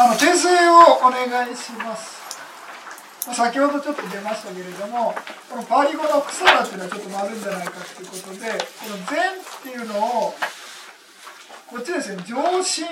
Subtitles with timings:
[0.00, 2.18] あの訂正をお願いします。
[3.34, 5.14] 先ほどちょっと出ましたけれども
[5.50, 10.34] このパリ語の草だっていうのはちょっと丸んじゃないかということでこの「善」っていうのを
[11.66, 12.86] こっちですね上心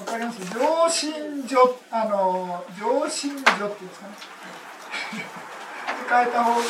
[0.00, 0.40] わかります？
[0.40, 1.56] 上心女
[1.92, 4.16] あの上心女っていうんですかね。
[5.14, 5.24] で
[6.10, 6.66] 変えた方で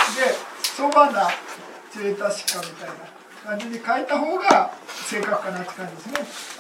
[0.63, 1.31] そばな
[1.91, 2.95] チェータシカみたいな
[3.47, 4.71] 感じに変えた方が
[5.09, 6.53] 正確かなって感じですね。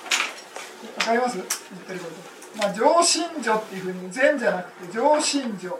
[0.98, 1.36] わかります？
[1.36, 1.46] 言っ
[1.86, 2.12] てること。
[2.58, 5.76] まあ上心女っていうふうに善じゃなくて上心女。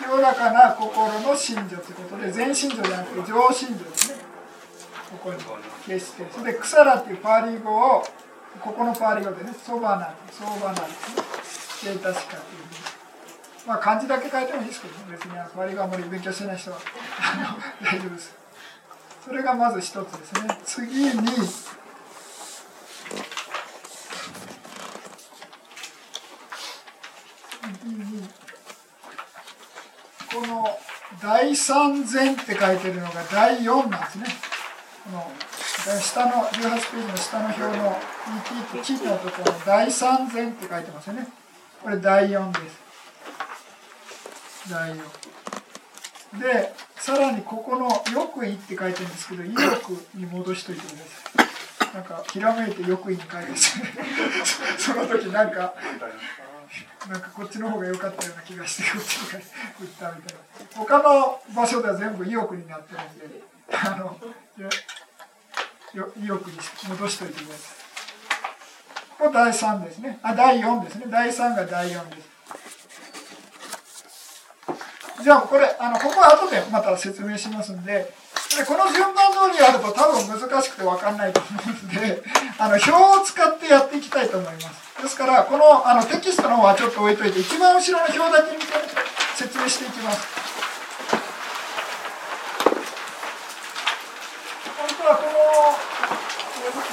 [0.00, 4.18] 清らかな心の信女ということで全信女じゃなくて上信女ですね。
[5.10, 5.38] ここに
[5.86, 8.02] 消してそれで草らっていうパーリー語を
[8.60, 10.88] ここのパーリー語でねそばなそばなで
[11.44, 11.92] すね。
[11.92, 12.80] データしかっていうふうに
[13.66, 16.78] まあ漢字だけ書いてもいいですけど、別にパーリー語あんまり勉強してない人は
[17.82, 18.34] 大丈夫です。
[19.24, 20.58] それがまず一つですね。
[20.64, 21.10] 次に
[27.80, 28.28] 次に
[30.32, 30.78] この
[31.20, 34.26] 第三前って書いてるのが第4なんですね。
[35.04, 37.98] この下の18ページの下の表の
[38.70, 41.26] ET って地のところの第三前って書いてますよね。
[41.82, 42.90] これ第4です。
[44.70, 46.40] 第4。
[46.40, 51.94] で、さらにここの「よくい」って書いてるんですけど「意欲」に戻しといてください。
[51.94, 53.56] なんかひらめいて「よくい」に書いて
[54.78, 55.74] その時なんか
[57.08, 60.40] なんかこっちの方が良かったような気がしてこっちに打ったみたいな
[60.76, 64.16] 他の場所では全部意欲になってるんであの
[66.22, 67.80] 意欲に戻しといてください
[69.18, 72.30] ここ第3ですねあ第4ですね第3が第4です
[75.22, 78.12] じゃあこれあのここは後でまた説明しますんで
[78.56, 82.22] でこの順番通りやると多分難しくて分かんないと思うんで
[82.58, 84.90] あの表を使ってやっていきたいと思います。
[85.00, 88.66] ですからこのあのテキストの方はちょっと置いといて一番後ろの表だけ見て
[89.36, 90.28] 説明していきます。
[94.76, 95.32] 本当はこの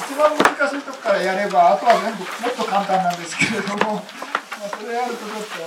[0.07, 5.57] 一番難しいとこからやればあとは全部もっと簡単なんですけれども、まあ、それやるとちょっと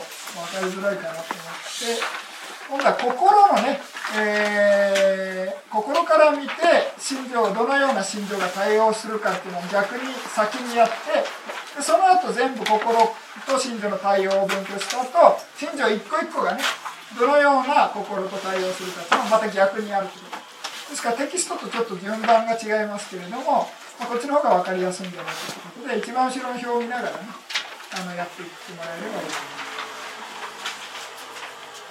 [0.41, 1.26] 分かりづらいかなと思っ
[2.25, 2.29] て。
[2.70, 3.10] 今度は心
[3.50, 3.81] のね、
[4.16, 6.54] えー、心から見て
[6.98, 10.94] 心情どのような心情が対応するかっていうのを逆に先にやって
[11.75, 12.78] でその後全部心
[13.44, 16.62] と心情の対応を勉強した後心情一個一個がね
[17.19, 23.66] どのような心と対応するかっていうのをまた逆にやるというですからテキストとちょっと順番が違いますけれども、
[23.98, 27.19] まあ、こっちの方が分かりやすいんじゃないかということで一番後ろの表を見ながらね
[27.98, 29.66] あのやっていってもらえればいいと思いま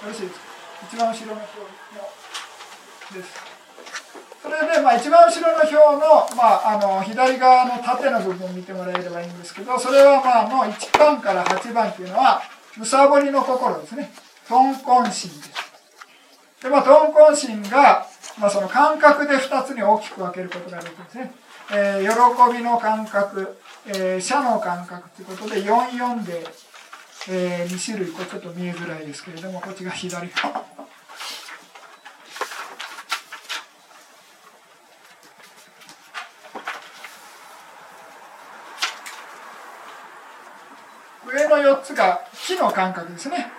[0.00, 0.49] よろしいですか？
[0.88, 2.20] 一番後ろの表の
[3.20, 3.60] です。
[4.42, 12.40] それで、まあ、一番後ろの表の,、まあ、あの左側の縦の部分を見てもらえればいいんですけどそれはまあの1番から8番っていうのは
[12.76, 14.10] むさぼりの心ですね
[14.48, 15.28] 豚根心です。
[16.62, 18.06] でまあ豚根心が、
[18.40, 21.32] まあ、その感覚で2つに大きく分けることができるんですね。
[21.72, 26.44] えー、喜びの感覚、えー、社の感覚ということで44で
[27.28, 30.70] えー、2種類これちょっと見えづらいですけれどもこっちが左上
[41.48, 43.50] の4つが木の感覚ですね。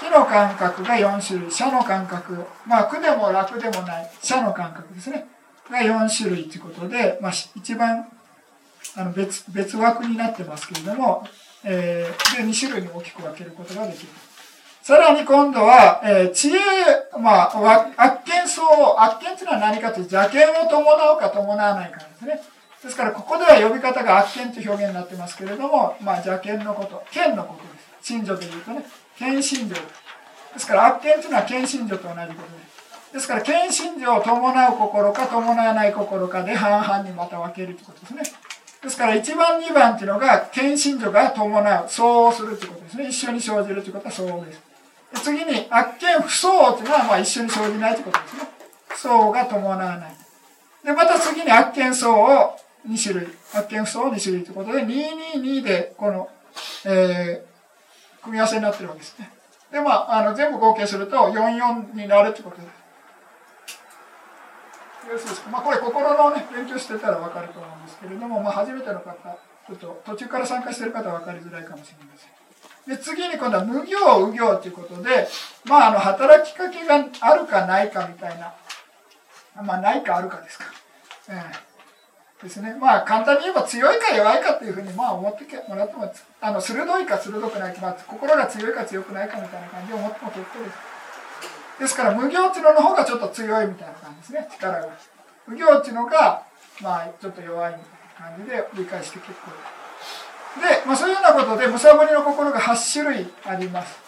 [0.00, 5.26] 木の感覚が4種類社の感覚まあ苦でも楽でもない社の感覚ですね。
[5.70, 8.06] が4種類ということで、まあ、一番
[8.96, 11.26] あの別別枠になってますけれども
[11.64, 14.08] えー、で2種類に大きく分けることができる。
[14.82, 16.58] さらに今度は、えー、知恵、
[17.16, 17.60] まあ、
[17.96, 19.00] 悪見相応。
[19.00, 22.42] 悪見というのは何かというと、邪見を伴うか伴わないかですね。
[22.82, 28.08] ですから、ここでは呼び方が悪見という表現になってますけれども、まあ、邪見のこと、見のことです。
[28.08, 28.84] 信女というとね、
[29.20, 29.74] 見信女。
[29.76, 29.80] で
[30.58, 33.12] すから、悪見というのは見信女と同じことです。
[33.12, 38.41] ですから、見信女を伴う心か伴わない心かで半々にまた分けるということですね。
[38.82, 43.08] ですから1番2番っていうのが献身女が伴う相応するということですね。
[43.08, 44.60] 一緒に生じるということは相応です。
[45.14, 48.42] で次に悪見不相応っていうのはまあ一緒に生じないということですね。
[48.96, 50.16] 相応が伴わない。
[50.84, 52.56] でまた次に悪見相応
[52.88, 53.28] 2種類。
[53.54, 56.28] 悪見不相応2種類ということで222でこの、
[56.84, 59.30] えー、組み合わせになってるわけですね。
[59.70, 62.81] でまああの全部合計すると44になるということです。
[65.06, 75.28] よろしいですか、まあ、これ心のね勉強してたら分かると思うんですけれども、まあ、初めての方ちょっと途中から参加してる方は分かりづらいかもしれませんで次に今度は無行無行ということで
[75.64, 78.54] まああの働きかけがあるかないかみたいな
[79.62, 80.64] まあないかあるかですか、
[81.28, 81.72] え
[82.42, 82.76] ですね。
[82.80, 90.91] まあ簡単に言えば強いか弱いかっていうふうにまあ思ってもらっても、あの鋭いか鋭くないか、まあ、心が強いか強くないかみたいな感じで思っても結構です。
[91.82, 94.88] ですから無行っていうの方がちょっと強いみたいな感じですね、力が。
[95.48, 96.46] 無行っていうのが、
[96.80, 99.50] まあちょっと弱いみたいな感じで理解して結構
[100.60, 100.86] で。
[100.86, 103.98] まあそういうようなことで、むさぼりの心が8種類あります。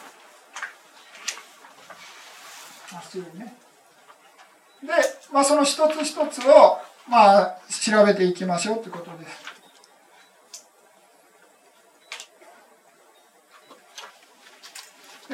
[2.95, 3.57] 8種類ね。
[4.85, 4.89] で、
[5.33, 6.79] まあその一つ一つを、
[7.09, 9.64] まあ、調べていきましょうということです。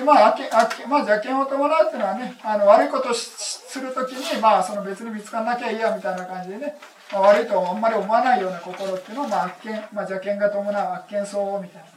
[0.00, 6.74] でまあ、あけあけまあ、邪険を伴うっていうのはね、あの悪いことするときに、まあ、その別に見つからなきゃいいやみたいな感じでね、
[7.12, 11.88] まあ、悪いとあんまり思わないような心っていうのを、まあ、悪見、まあ、邪険が伴う悪見相応みたいな。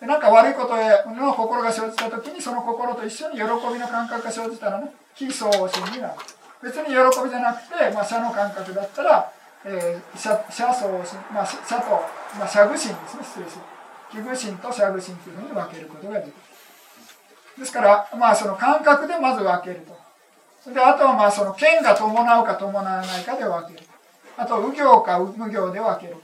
[0.00, 6.14] でなんか悪いことへの心が生じたときに、その心と一緒に喜びの感覚が生じたらね、非相応心になる。
[6.62, 6.94] 別に喜
[7.24, 9.32] びじゃなくて、まあ、社の感覚だったら、
[9.64, 11.90] えー、社社相心、まあ、社と、
[12.38, 13.64] まあ、社具心ですね、失礼する。
[14.22, 16.49] 器具心と社具心というふうに分けることができる。
[17.60, 19.94] ですから、まあ、その感覚でまず分けると。
[20.62, 23.86] それで、あとはまあ、その剣が伴うか伴わないかで分ける。
[24.38, 26.16] あと、右行か無行で分ける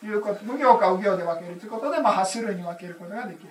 [0.00, 0.44] ということ。
[0.44, 3.50] 無行か右行で分けるということで、まあ、8種類に分けることができる。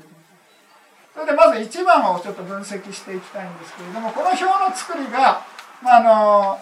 [1.14, 5.42] それでまず1番をちょっと分析していきたいんですけれども、この表の作りが、
[5.82, 6.60] まあ、あの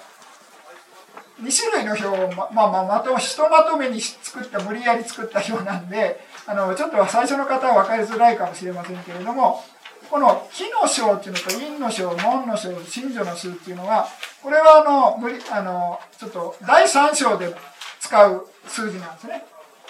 [1.41, 9.63] 2種類の表をま、ままあ、まとひとまとめに作った無理やり作った表なんであのちょっと最初の方は分かりづらいかもしれませんけれども
[10.09, 14.07] この木の章っていうのと陰の章門の章真女の数っていうのは
[14.41, 17.53] これはあの無理あのちょっと第3章で
[17.99, 19.43] 使う数字なんですね。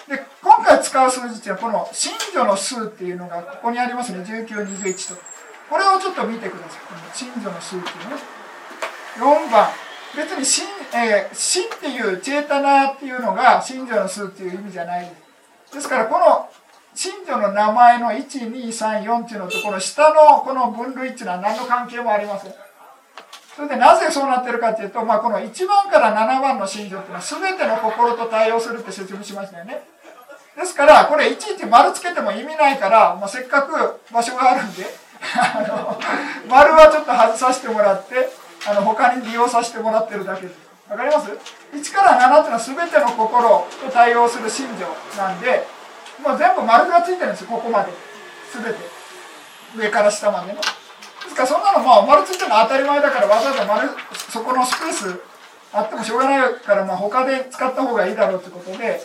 [0.08, 4.24] で今回使う数字っていうのはこの真女の数っていうのがここにありますね。
[4.24, 5.20] 1921と。
[5.70, 6.80] これをちょっと見てください。
[6.88, 8.16] この真女の数っていうね。
[9.18, 9.68] 4番。
[10.16, 15.04] 別に真,、えー、真っていうチェータナーっていうのが信者の数っていう意味じゃない。
[15.04, 16.48] ですですからこの
[16.98, 22.54] 信者の名前の1234っていうのとこの下のこの分類っていうのは何の関係もありません
[23.54, 29.80] それでなぜそうなってるかっていうと、まあ、この1番から7番の信者っていうのは全ての心と対応するって説明しましたよね
[30.58, 34.82] ですからこれいちいち丸つけても意味ないから、まあ、せっかく場所があるんで
[35.22, 36.00] あの
[36.50, 38.28] 丸はちょっと外させてもらって
[38.66, 40.68] あの他に利用させてもらってるだけです。
[40.90, 41.30] わかります
[41.72, 43.48] ?1 から7っていうのは全ての心
[43.86, 44.86] と対応する信条
[45.22, 45.77] なんで、
[46.22, 47.92] もう全部丸がついてるんですよ、ここまで。
[48.52, 48.78] 全て。
[49.76, 50.60] 上から下までの。
[50.60, 50.64] で
[51.28, 53.88] すからそんなのまあ丸ついてるのは当たり前だからわざわざ丸、
[54.30, 55.20] そこのスペース
[55.72, 59.02] あってもしょうがないから、まあ他で使った方がいいだろうってことで、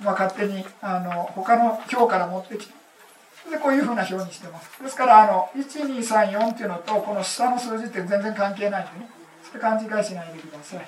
[0.00, 2.82] まあ勝手にあの他の表から持ってきて。
[3.50, 4.82] で、こういうふうな表にしてます。
[4.82, 9.10] ですから、あの、1234っていうのと、この下の数字って全然関係ないんでね。
[9.42, 10.86] それ勘違いしないでください。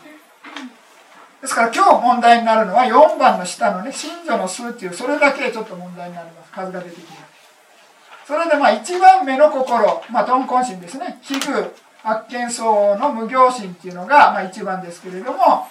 [1.44, 6.50] ですから今日問題になるのは4番の下のね、信女の数っていう、それだけちょっと問題になります。
[6.50, 7.22] 数が出てきます。
[8.26, 11.18] それでまあ1番目の心、まあ、豚根心ですね。
[11.22, 15.68] 器具、悪見相の無行心っていうのが、まあ、1番ですけれども、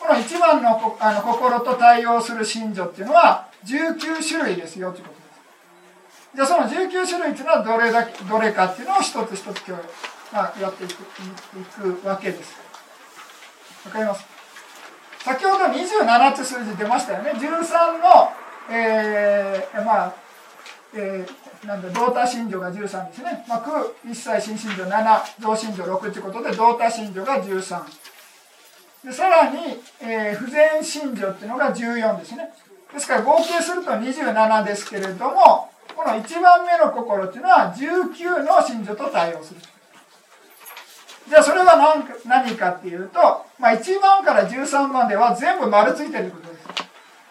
[0.00, 9.82] この1番のあの心と対応する信女っていうのは19種類ですよということですじゃあその19種類っていうのはどれだけどれかっていうのを一つ一つ今日、
[10.32, 12.56] まあ、やっていくいくわけです。
[13.84, 14.39] わかります？
[15.24, 17.32] 先ほど27って数字出ましたよね。
[17.32, 18.30] 13の、
[18.70, 20.14] えー、まあ、
[20.94, 23.44] えー、なんだ、同多信条が13ですね。
[23.46, 27.82] まあ、空、一切新信条7、同信条6ということで、同多信条が13。
[29.04, 29.58] で、さらに、
[30.00, 32.52] えー、不全信条っていうのが14ですね。
[32.92, 39.60] ですから合計すると27ですけれども、この1番目の心っていうのは19の信条と対応する。
[41.30, 43.20] じゃあそれは何か何かっていうと、
[43.56, 46.66] まあ、1番から13番では全部丸ついてるってことです。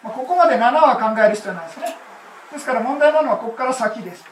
[0.02, 1.96] まあ、ここまで7は考える必要ないですね。
[2.50, 4.24] ですから問題なのはここから先です。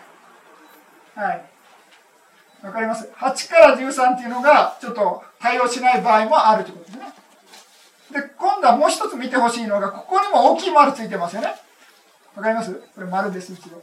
[1.15, 1.45] はい。
[2.63, 7.13] わかります ?8 から13っていうのがちょっと対応しない場合もあるということですね。
[8.23, 11.49] で、今度はもう一つ見てほしいのが、ここにも大きい丸ついてますよね。
[12.35, 12.73] わかります？
[12.73, 13.83] これ丸です、一応。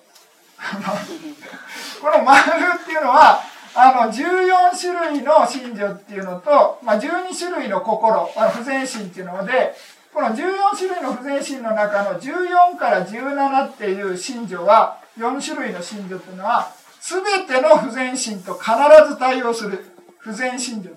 [2.02, 2.42] この丸
[2.82, 3.40] っていうのは、
[3.78, 9.76] あの、14種類の信条っていうのと、まあ、12種類の心、あの不全心っていうので、
[10.14, 10.36] この14
[10.78, 18.72] 種類の不全心の中の14から17っていう信条は、4種類の信条っていうのは、すべての不全心と必
[19.10, 19.86] ず対応する
[20.20, 20.96] 不全信条で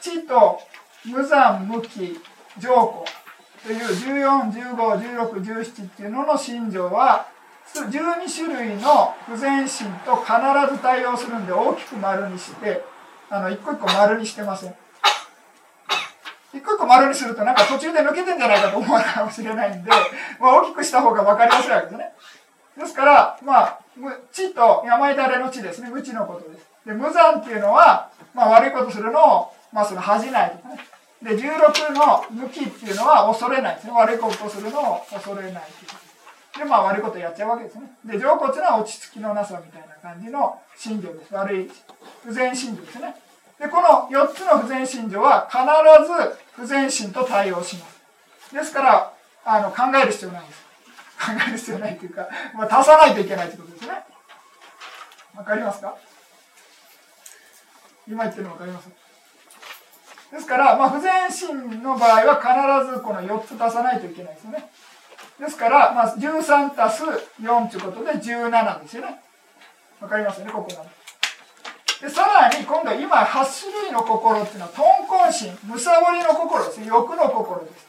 [0.00, 0.10] す。
[0.10, 0.60] 知と
[1.04, 2.18] 無残無期
[2.58, 3.04] 上皇
[3.64, 7.28] という14、15、16、17っていうのの信条は、
[7.74, 10.32] 12種類の不全心と必
[10.72, 12.82] ず対応するんで大きく丸にして
[13.30, 14.74] あの一個一個丸にしてません
[16.52, 19.90] 一個一個丸にするとなんか途中で抜けてんじゃないかと思うかもしれないんで、
[20.40, 22.12] まあ、大きくした方が分かりやすいわけですね。
[22.76, 23.80] ですから、まあ、
[24.32, 25.90] 地と山だれの地ですね。
[25.90, 26.66] 無知のことです。
[26.86, 30.78] で、無残っていうのは、まあ、悪いことするのを、まあ、その恥じないとかね。
[31.22, 33.92] で、16の抜きっていうのは恐れないですね。
[33.92, 35.62] 悪いことするのを恐れない
[36.58, 37.82] で、まあ、悪いことやっちゃうわけですね。
[38.04, 41.34] で、上骨は落ち着きのなさみたいな感じの信条です。
[41.34, 41.70] 悪い、
[42.24, 43.14] 不全信条ですね。
[43.58, 45.58] で、この4つの不全信条は必
[46.06, 48.54] ず不全心と対応します。
[48.54, 49.12] ですから、
[49.44, 50.60] あの、考える必要ないです。
[51.20, 53.92] 考える必要ないというか、まあ、足さないといけないということですね。
[55.36, 55.94] わかりますか？
[58.08, 58.88] 今言ってるのわかります？
[60.32, 64.70] ですから、まあ、不全心の場合は必ずこの4つ足さないといけないですよね。
[65.40, 67.02] ですから、まあ、13足す
[67.40, 69.20] 4ということで17ですよね。
[69.98, 71.00] わかりますよね、ここまで。
[72.00, 77.88] でさらに今度は今8種類の心っていうのは豚根心むさぼりの心です欲の心です。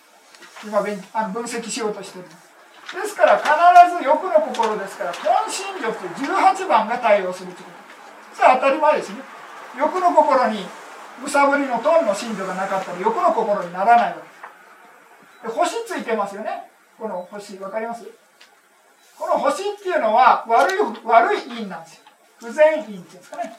[0.63, 0.79] 今
[1.13, 3.47] あの分析しようとしてるですから必
[3.95, 7.71] ず欲の心ですから根心力と18番が対応するというこ
[8.31, 8.35] と。
[8.35, 9.19] それは当たり前ですね。
[9.77, 10.65] 欲の心に
[11.21, 15.47] むさぼりのトンの心情がなかったら欲の心にならないわけ。
[15.47, 16.70] ですで星ついてますよね。
[17.01, 18.05] この星分かります？
[19.17, 22.01] この星っていうのは悪い悪い因なんですよ
[22.37, 23.57] 不全因っていうんですかね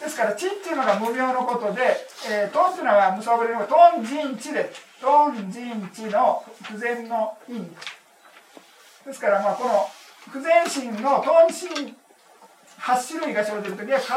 [0.00, 1.80] ですから、地っていうのが無名のことで、
[2.28, 9.06] えー、トンっていうのはむさぼりのトン人地で、トン人地の不全の因です。
[9.06, 9.88] ですから、まあ、この
[10.30, 11.94] 不全心のトン心
[12.80, 14.16] 8種類が生じるときは必ず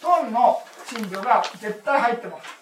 [0.00, 2.57] トンの真魚が絶対入ってます。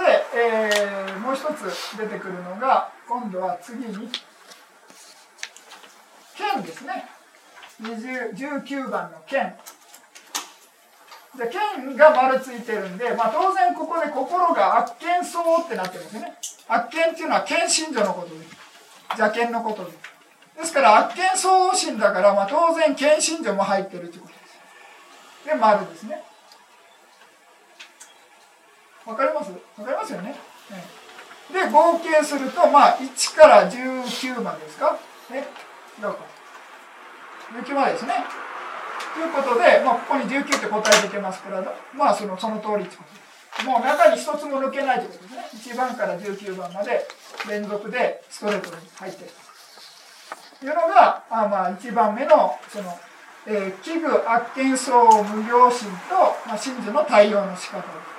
[0.00, 4.08] で、えー、もう一つ出てくるのが今度は次に
[6.36, 7.06] 剣ですね。
[7.80, 9.54] 19番の剣。
[11.36, 16.34] で剣が丸ついてるんで、まあ、当然ここで心が悪剣相ってなってるんですね。
[16.68, 18.56] 悪剣っていうのは剣信女のことです。
[19.18, 19.98] 邪剣のことです。
[20.58, 24.38] ですから悪剣相応心だから、まあ、当然剣信女も入ってるということで
[25.44, 25.48] す。
[25.48, 26.22] で丸ですね。
[29.06, 29.50] わかります？
[29.78, 30.34] わかりますよね、
[31.52, 34.98] で合計するとまあ1から19までですか？
[35.30, 35.46] ね
[35.98, 36.16] 違うか。
[37.64, 38.12] 19までですね。
[39.14, 41.62] ということで、まあ、ここに19って答えていけますから
[41.94, 43.10] まあそのその通りってこと。
[43.12, 43.20] で
[43.60, 45.34] すもう中に一つも抜けないということです
[45.68, 45.74] ね。
[45.74, 47.06] 1番から19番まで
[47.48, 49.30] 連続でストレートに入ってる
[50.60, 50.64] と。
[50.64, 52.98] いうのがあまあ1番目のその、
[53.46, 56.14] えー、器具悪見層無行心と、
[56.46, 58.11] まあ、真珠の対応の仕方です。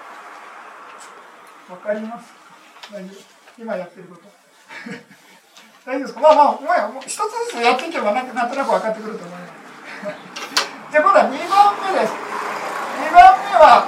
[1.70, 2.34] わかります
[2.92, 4.24] 大丈夫今やってること？
[5.86, 6.22] 大丈夫ですか？
[6.22, 6.42] まあま
[6.86, 9.54] あ、もう一つずつやっていけばなんなんとなく分かってくると思います。
[10.92, 12.14] じゃあ今度は2番目です。
[12.14, 13.88] 2番目は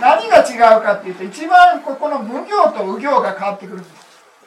[0.00, 4.06] 何が違うかっていうと、一番ここの無行と右行が変わってくるんです。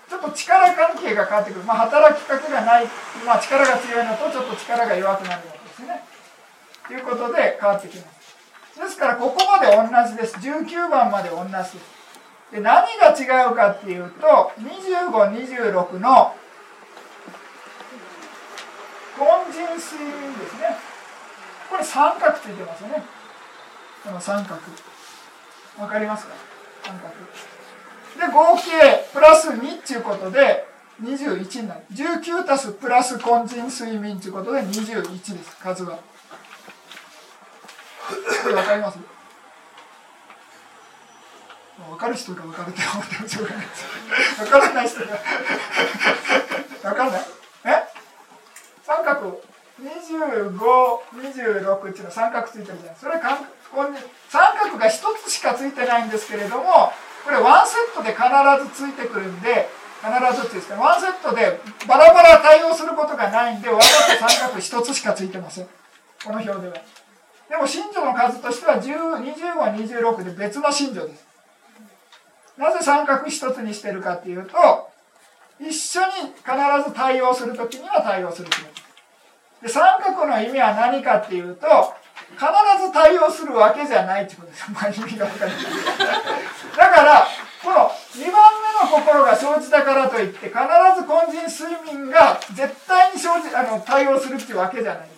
[0.09, 1.63] ちょっと力関係が変わってくる。
[1.65, 2.87] まあ、働きかけがない、
[3.25, 6.03] まあ、力が強いのとちょっと力が弱くなるわけですね。
[6.87, 8.03] ということで変わってきま
[8.73, 8.79] す。
[8.79, 10.35] ですからここまで同じです。
[10.37, 11.98] 19番まで同じです。
[12.51, 16.35] で何が違うかっていうと、25、26の
[19.17, 20.77] 凡人睡眠ですね。
[21.69, 23.03] これ三角ついてますよね。
[24.03, 24.59] この三角。
[25.77, 26.33] わかりますか？
[26.83, 27.13] 三角。
[28.19, 30.65] で合計プラス2っていうことで
[31.03, 31.81] 21になる。
[31.93, 35.57] 19たすプラス根人睡眠ということで21です。
[35.57, 35.97] 数は。
[38.41, 38.97] これ分かります？
[41.89, 43.85] 分かる人が分かるって思ってもしょうがないです
[44.43, 45.05] 分からない人が
[46.83, 47.21] 分かんない
[47.65, 47.69] え
[48.83, 49.41] 三角
[49.79, 53.37] 25、26っていうのは三角ついてるじゃないそれか
[53.71, 53.97] ここに
[54.29, 56.91] 三角が一つしかついてないんですけれども
[57.23, 58.25] これワンセットで必
[58.75, 59.69] ずついてくるんで
[60.01, 60.09] 必
[60.41, 65.67] ずっていうんですねワンセットでバラバラ対応することがないんでわざと三角一つしかついてません
[66.25, 66.73] この表では
[67.49, 71.28] でも信条の数としては2526で別の信条です
[72.59, 74.89] なぜ三角一つにしてるかっていうと
[75.59, 78.49] 一緒に必ず対応するときには対応する
[79.61, 81.67] で三角の意味は何かっていうと
[82.35, 82.45] 必
[82.85, 84.65] ず対応するわけじゃないってことです。
[84.71, 85.51] まあ、意味が分かる。
[86.77, 87.27] だから、
[87.63, 95.09] この2番目の心が生じたからといって、必ず根人睡眠が絶対に生じあの対応するっていうわけじゃない。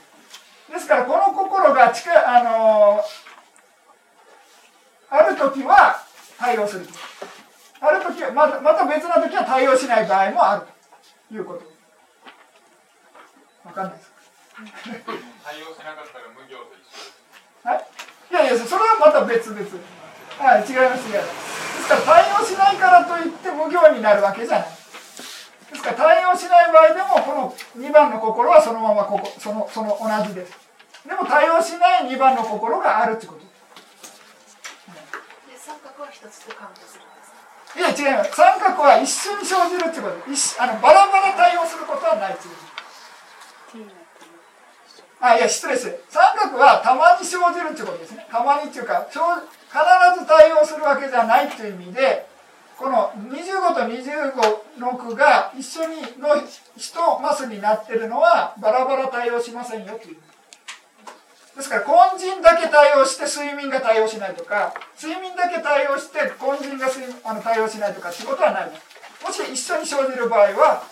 [0.72, 3.04] ですから、この心が近あの
[5.10, 6.02] ある時は
[6.40, 6.88] 対応する。
[7.82, 10.68] ある時はまた、また別な時は対応しない場合もある
[11.30, 11.66] ということ。
[13.66, 14.12] わかんないです。
[15.44, 17.86] 対応しなかったら無行と一緒はい？
[18.30, 19.60] いやいやそれはまた別々。
[20.38, 21.52] はい違います違います。
[21.78, 24.68] ですから対応しないからといって無行になるわけじゃない。
[25.72, 30.54] ですから対応しない場合でもこの2番の心はそのままここそのその同じです。
[31.08, 33.42] でも対応しない2番の心があるってこと。
[35.58, 37.02] 三角は一つとカウントする。
[37.02, 37.11] んです
[37.76, 40.32] いや違います三角は一緒に生じるってこと。
[40.32, 42.72] 一あのバラバラ対応することはないってこと。
[45.22, 46.04] あいや失礼して。
[46.10, 48.28] 三角はたまに生じるってことですね。
[48.30, 49.20] たまにっていうか必
[50.20, 52.28] ず対応するわけじゃないという意味で
[52.78, 56.30] この25と25の句が一緒にの
[56.76, 60.18] 1マスになってるのはバラバラ対応しませんよという
[61.56, 66.88] ですから根人だけ対応して睡眠が対応しないとか睡眠だけ対応して根人が
[67.26, 70.84] あの対応しないとかっていうことはないもし一緒に生じる場合は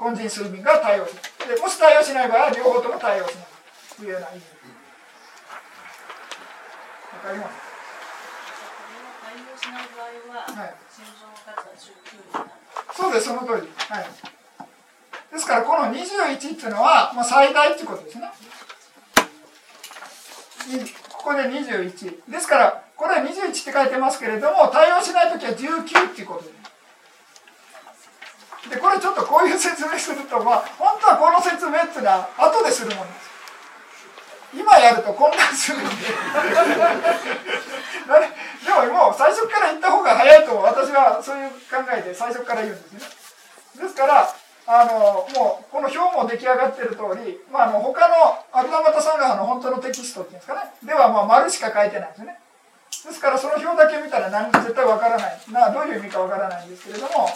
[0.00, 1.20] 根人睡眠が対応する
[1.56, 3.46] でもし対応しない場合は両方とも対応しない。
[3.96, 4.42] というような意味
[7.14, 7.54] わかります？
[9.24, 10.74] 対応しない場合は、はい、
[12.92, 13.68] そうですその通り。
[13.76, 14.06] はい。
[15.32, 18.30] ですからこの21っていうのは、まあ、最大っていうことですね
[21.10, 26.64] ここで21ですからこれは21って書いてますけれども対応しない時は19っていうことで。
[28.70, 33.30] でこれちょっとこういう説明するとまあ本当はこの説明っていうのは後でするものです。
[34.54, 35.90] 今やると混乱するんで。
[38.64, 41.56] でももう最初から言った方が早いと私はそういう考
[41.92, 43.00] えで最初から言うんですね。
[43.82, 44.34] ですから
[44.66, 48.14] あのもうこの表も出来上がってる通り、まあ、あの他の
[48.52, 50.60] アルダマタサンガハの本当のテキストっていうんですかね。
[50.82, 52.40] ではまあ丸しか書いてないんですね。
[53.04, 55.38] ですからその表だけ見たら何絶対わからない。
[55.52, 57.28] などういう意味かわからないんですけれども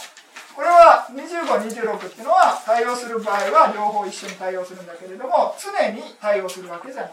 [0.57, 7.13] これは2526っていうのは対応する場合は両方一緒に対応するんだけれども常に対応するわけじゃない。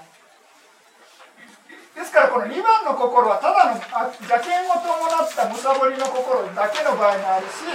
[1.96, 7.68] ですからこの2番の心はただの邪剣を伴ったむさぼりの心だけの場合もあるし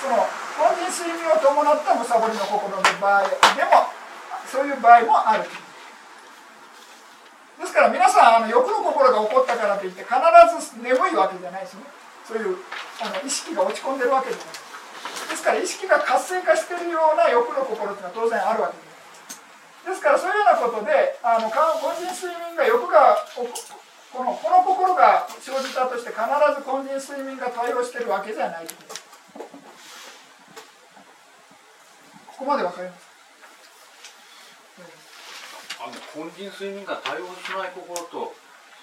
[0.00, 0.24] その
[0.56, 3.92] 本人睡眠を伴ったむさぼりの心の場合でも
[4.48, 5.44] そういう場合もある
[7.60, 11.84] ですから皆さんあの欲の心が起こったからといって必ず眠いわけじゃないですね。
[12.28, 12.58] そういう
[13.00, 14.66] あの意識が落ち込んでるわけじゃない。
[15.30, 18.84] ですから意識が活性化してるような欲の心っていうのは当然あるわけで
[19.32, 19.40] す
[19.86, 21.54] ですからそういうようなことであの根
[21.96, 23.46] 人睡眠が欲がこ
[24.24, 29.05] のこの心が生じたとして必ず根人睡眠が対応してるわけじゃないこ
[32.36, 33.08] ここまでわかります。
[35.80, 38.34] あの根人睡眠が対応しない心と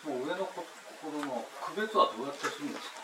[0.03, 3.03] その上の心の区別はどうやってするんですか？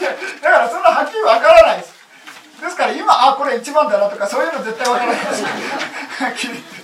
[0.00, 0.10] いや
[0.42, 1.94] だからそんなはっきりわからないです。
[2.60, 5.44] ですから今あこれ1番だなとかそういうの絶対わからないです。
[5.44, 5.50] は
[6.30, 6.80] っきり言って。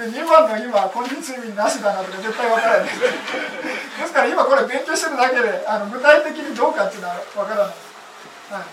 [0.00, 3.00] で2番の今根人睡眠なしだなとか絶対わからないです。
[3.00, 7.74] ですから今これ勉強してるだけであの具体的にどうかっていうのはわからない、
[8.54, 8.64] はい、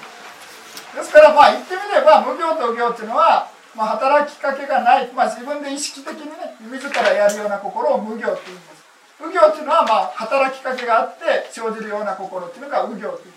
[0.97, 3.45] ですからまあ言ってみれば無行と行っていうのは、
[3.77, 8.77] まあ、働きかけがない、まあ、自分で意識的にね自らやるような心を無行って言います。
[9.21, 13.33] 右行っていうのはまあ働きかけがあって生じるような心っていうのが右行という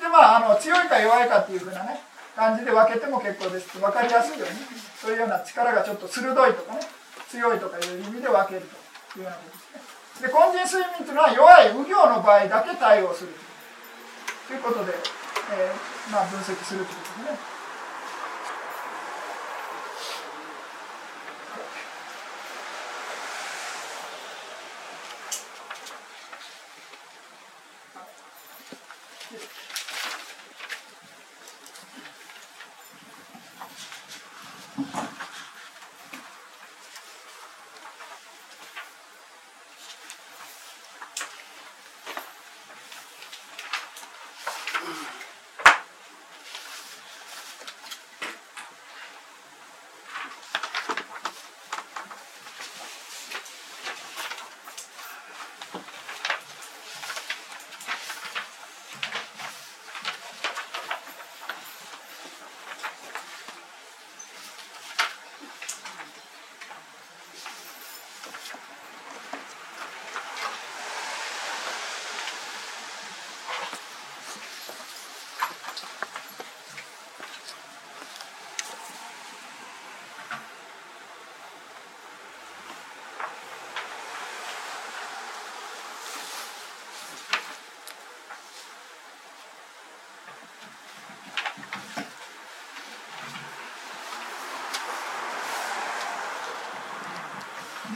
[0.00, 2.00] でまああの強いか弱いかっていうふうなね
[2.36, 3.78] 感じで分けても結構です。
[3.80, 4.56] 分かりやすいように
[5.00, 6.80] そういうような力がちょっと鋭いとかね
[7.28, 8.68] 強いとかいう意味で分ける
[9.12, 10.28] というようなことですね。
[10.28, 13.32] で根人睡眠というのは弱い右行の場合だけ対応する
[14.48, 14.92] ということで、
[15.50, 17.57] えー、まあ、分析するということですね。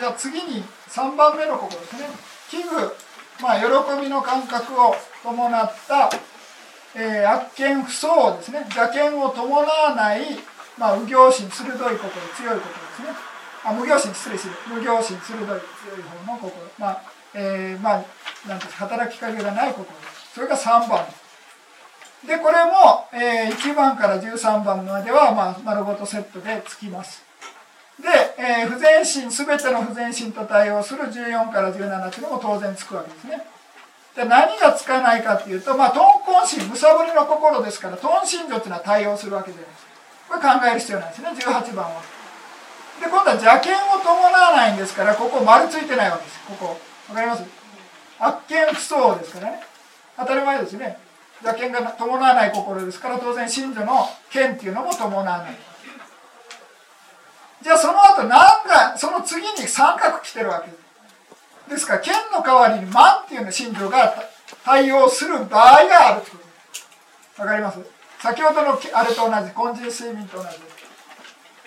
[0.02, 2.08] じゃあ次に3番目の心ですね。
[2.50, 2.90] 危惧、
[3.40, 6.10] まあ、喜びの感覚を伴った、
[6.96, 8.66] えー、悪見不相ですね。
[8.74, 10.22] 邪見を伴わない、
[10.76, 12.62] まあ、右行心鋭い心強い心で
[12.96, 13.08] すね。
[13.64, 15.60] あ無行心失礼する無行心鋭い強い
[16.02, 16.52] 方の心。
[16.80, 17.02] まあ
[17.34, 18.04] えー、まあ
[18.48, 19.86] なんて働きかけがない心
[20.34, 21.06] それが3番。
[22.26, 27.31] でこれも、えー、1番から13番までは、まあ、丸ごとセットでつきます。
[28.00, 33.46] で、えー、不全心全ての不全心と対応する14から17というのも当然つくわけですね。
[34.16, 36.00] で何がつかないかっていうと、まあ、豚
[36.42, 39.86] 根心むさぶりの心ですから豚心情っていうのは対応するわけじゃないです。
[39.86, 39.92] か
[40.28, 42.02] これ考える必要ないですね18番は。
[43.00, 46.40] で今度は邪見を伴わないんですからここ丸ついてないわけです。
[46.46, 46.80] ここ。
[47.08, 47.42] わかります？
[48.18, 49.62] 悪見不相ですからね。
[50.16, 50.98] 当たり前ですね。
[51.42, 55.56] 邪見が伴わない心ですから当然信女の見っていうのも伴わない。
[57.62, 58.30] じゃあその後何
[58.64, 60.82] がその次に三角来てるわけです
[61.70, 61.94] ですか。
[61.94, 64.14] ら剣の代わりに万っていうの信条が
[64.64, 66.42] 対応する場合があるってこと。
[66.42, 66.48] で
[67.34, 67.78] すわかります？
[68.20, 70.48] 先ほどのあれと同じ根人睡眠と同じ。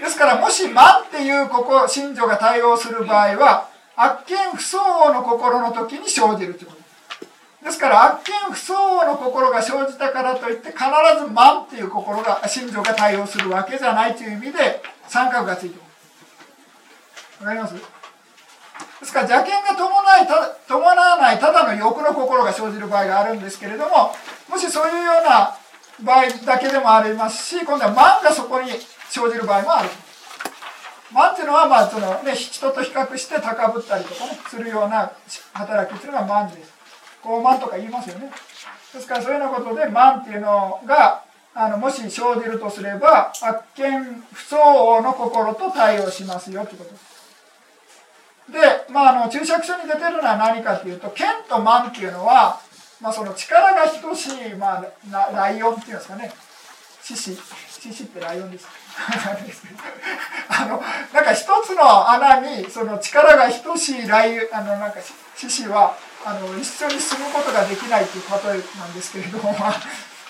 [0.04, 7.66] ですからもし万っていうここ信条が対応する場合は悪見不相応の心の時に生じるということ。
[7.66, 10.84] ですから悪見不相応の心が生じたからといって必
[11.20, 15.85] ず万っていう心が信条が対応するわけじゃないという意味で三角がついてます。
[17.42, 17.74] わかります？
[17.76, 17.82] で
[19.06, 19.90] すから邪見が伴
[20.24, 20.28] い
[20.68, 24.12] 伴わないただの欲の心が生じる場合があるんですけれども
[24.50, 25.56] もしそういうような
[26.04, 28.72] 場合だけでもありますし今度は万がそこに
[29.10, 29.90] 生じる場合もある。
[31.14, 35.12] 万っていうのはまあその、ね、人と比較して高ぶったりとかねするような
[35.54, 36.74] 働きっていうのが万です。
[37.24, 38.32] 傲慢とか言いますよね。
[38.94, 42.10] ですからそういうようなことで万っていうのがあのもし生
[42.42, 47.15] じるとすれば悪見不相応の心と対応しますよってことです。
[48.52, 48.60] で、
[48.92, 52.62] まあ、あの注釈書に出てるのは何かっていうと剣と万っていうのは、
[53.02, 56.32] まあ、その力が等しい、まあ、ライオンっていうんですかね。
[57.02, 57.36] 獅子。
[57.36, 58.68] 獅子ってライオンです。
[60.48, 60.82] あの
[61.14, 65.00] なんか一つの穴にその力が等しいライあのなんか
[65.36, 69.56] 獅子はあの一緒に住むことができないっていう例えなんですけれども、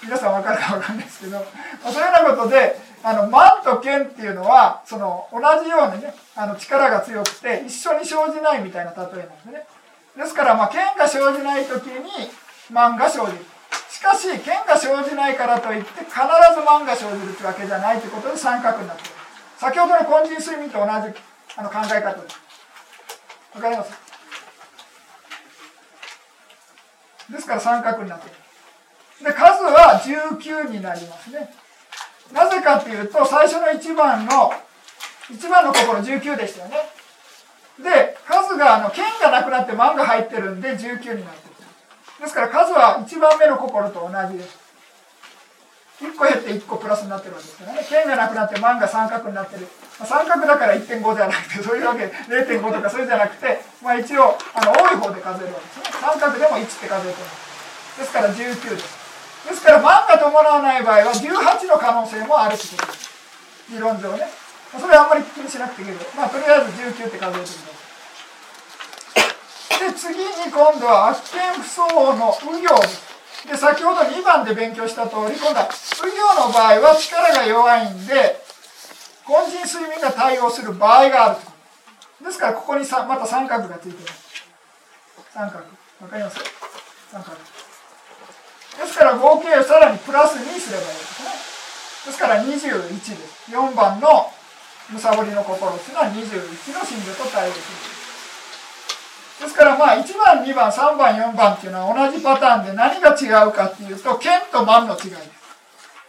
[0.03, 1.45] 皆さん分かるか分かんないですけど、ま
[1.89, 9.67] あ、そういうようなことであの万と剣っていうのはその同じようにねあの力が強くて一緒に生じないみたいな例えなんですね。
[10.17, 12.09] ですからまあ剣が生じない時に
[12.71, 13.45] 万が生じる。
[13.91, 16.17] しかし剣が生じないからといって必ず
[16.65, 19.09] 万が生じるってわけじゃないということで三角になってる。
[19.59, 20.91] 先ほどの根人睡眠と同じ
[21.57, 22.39] あの考え方です。
[23.53, 23.91] わかります？
[27.31, 28.35] ですから三角になってる。
[29.25, 31.53] で数は19になりますね。
[32.33, 34.51] なぜかっていうと最初の1番の
[35.29, 36.77] 1番の心19でしたよね。
[37.81, 41.55] で数があの剣がなくなって万が入ってるんで19になってる
[42.21, 44.65] ですから数は1番目の心と同じです。
[46.01, 47.85] 1個減って1個プラスになってるわけですからね。
[47.87, 49.67] 剣がなくなって万が三角になってる、
[49.99, 55.99] まあ、三角だから1.5じゃなくてそういうわけで0.5とかそれじゃなくて、まあ、一応あの多い方で数えるわけですね。
[56.01, 57.99] 三角でも1って数えてます。
[57.99, 59.04] ですから19です。
[59.47, 63.09] ですから万が伴わない場合は18の可能性もあるってことです。
[63.71, 64.27] 理論上ね。
[64.79, 66.05] それはあんまり気にしなくていいけど。
[66.17, 67.53] まあとりあえず19って数えてくださ
[69.77, 73.05] いで次に今度は悪見不相応の右行です
[73.47, 75.69] で先ほど2番で勉強した通り今度は
[76.03, 78.41] 右行の場合は力が弱いんで
[79.27, 81.35] 根人睡眠が対応する場合がある
[82.19, 82.25] と。
[82.25, 84.25] ですからここにさまた三角がついてます
[85.33, 85.63] 三角。
[86.01, 86.39] わかります？
[87.11, 87.37] 三角。
[88.77, 91.29] ですから合計をさらにプラス2すればいいんですね。
[92.05, 93.51] ですから21です。
[93.51, 94.31] 4番の
[94.91, 97.59] むさぼりの心っていうのは21の真珠と対応す
[99.41, 99.47] る。
[99.47, 105.29] ですからまあ1番2番3番4番っていうのは同じパターンで何が違うかっていうと剣と万の違いです。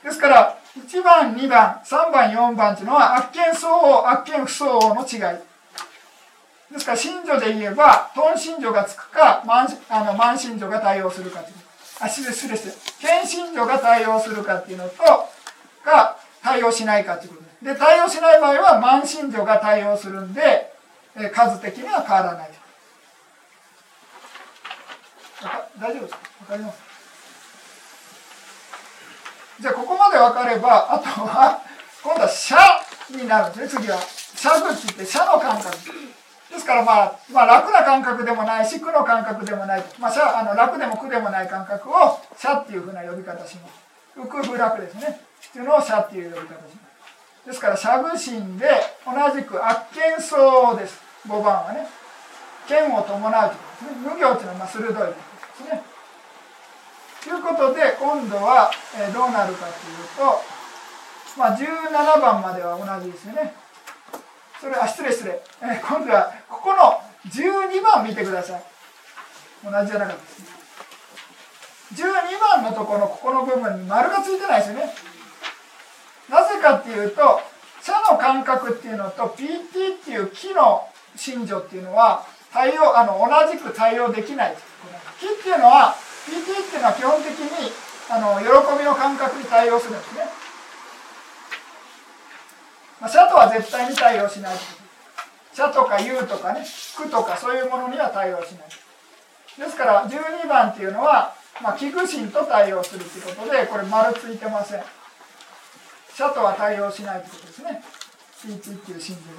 [0.04, 5.20] ですから1番2番3番4番っていうのは悪見相応悪見不相応の違い。
[6.70, 11.65] ですから信女で言えば豚信女がつくか万あの万信女が対応するかという。
[12.00, 15.02] あ失礼失礼して検診所が対応するかっていうのと
[15.84, 20.72] が対応しないかっていうことですで対応しない場合は満診所が対応するんで、
[21.16, 22.50] え数的には変わらない。
[25.80, 26.18] 大丈夫ですか？
[26.40, 26.78] 分かります？
[29.60, 31.62] じゃあここまで分かればあとは
[32.02, 32.56] 今度は「社」
[33.10, 33.82] になるんですね。
[33.82, 33.98] 次は
[34.36, 35.74] 「社口」って「社の感覚」
[36.50, 43.86] ですから、まあ、まあ楽な感覚でもないし苦の感覚でもない、まあ、あの楽でも苦でもない感覚を「社」っていうふうな呼び方します。
[44.16, 45.20] 浮く不楽ですね。
[45.48, 47.46] っていうのを「社」っていう呼び方します。
[47.46, 48.68] ですから、社具心で
[49.04, 51.00] 同じく悪見相です。
[51.28, 51.86] 5番はね。
[52.66, 55.20] 剣を伴うということですね無行というのはまあ鋭いというこ
[55.58, 55.82] とですね
[57.22, 60.42] ということで今度は、えどうなるかというと、
[61.36, 63.52] まあ、17番までは同じですよね
[64.60, 68.62] それあ失礼失礼、え今度はここの12番見てください。
[69.64, 70.46] 同じじゃなかったですね。
[71.94, 72.02] 12
[72.40, 74.92] 番のところのここの部分に丸がついてないですよね。
[76.28, 77.40] なぜかっていうと
[77.82, 84.56] 社の感覚っていうのと PT っていう木の信条っていうのは対応あの同じく対応できない。
[85.20, 85.94] 木っていうのは
[86.26, 87.70] PT っていうのは基本的に
[88.10, 90.22] あの喜びの感覚に対応するんですね、
[93.00, 94.56] まあ、社とは絶対に対応しない
[95.52, 96.64] 社とか有とかね
[96.96, 98.68] 苦とかそういうものには対応しない
[99.58, 104.82] ですから12番っていうのは、まあ、器具心と対応するということでこれ丸ついてません
[106.16, 107.82] 社とは対応しないということですね。
[108.42, 109.36] ピーチっていう信じる。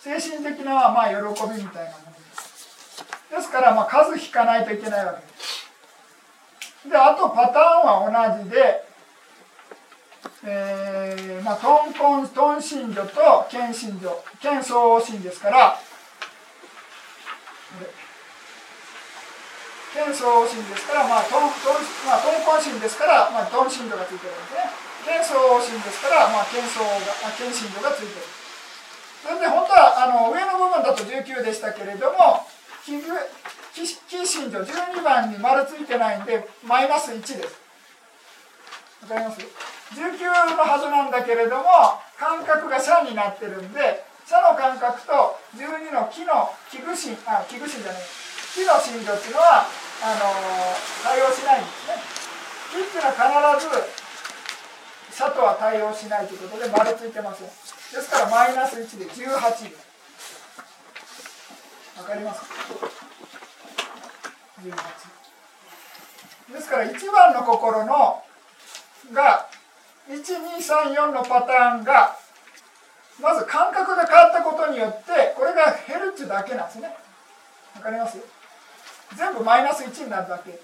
[0.00, 3.04] 精神的なまあ喜びみたいなものです。
[3.30, 6.88] ですからまあ数引かないといけないわけです。
[6.88, 8.84] で、あとパターンは同じで、
[10.44, 15.78] えー、まあ、トンコン、トン信女と剣信女、剣相応信ですから、
[19.92, 24.70] 天相神ですから、まあ、トントンまあ、トンコン神ですから、まあ、トン神度がついてるんですね。
[25.04, 26.94] 天相神ですから、まあ、天相が、
[27.26, 28.22] あ、天神度がついてる。
[29.26, 32.46] それで、本当は、あの、上の部分だと19でしたけれども、
[32.86, 33.12] キグ、
[33.74, 37.58] キキ神度12番に丸ついてないんで、マイナス1です。
[39.02, 39.79] わかります？
[39.94, 41.64] ?19 のはずなんだけれども、
[42.18, 48.02] 感覚が社になってるんで、社の感覚と12の木の器具神、あ、器具神じゃない。
[48.54, 49.62] 木の信条っていうのは
[50.02, 50.26] あの
[51.04, 51.94] 対応しないんですね
[52.74, 53.14] 木っていうのは
[53.54, 53.70] 必ず
[55.16, 59.30] 社とは対応しないということで丸ついてませんですからマイナス1で18
[61.98, 62.46] わかりますか
[66.50, 68.24] ？18ですから1番の心の
[69.12, 69.46] が
[70.10, 72.16] 1234のパターンが
[73.22, 76.96] まず感覚が変わったことによってこれが減るっていうだけなんですね。
[77.76, 78.18] わかります？
[79.16, 80.58] 全部マイナス1になるだけ。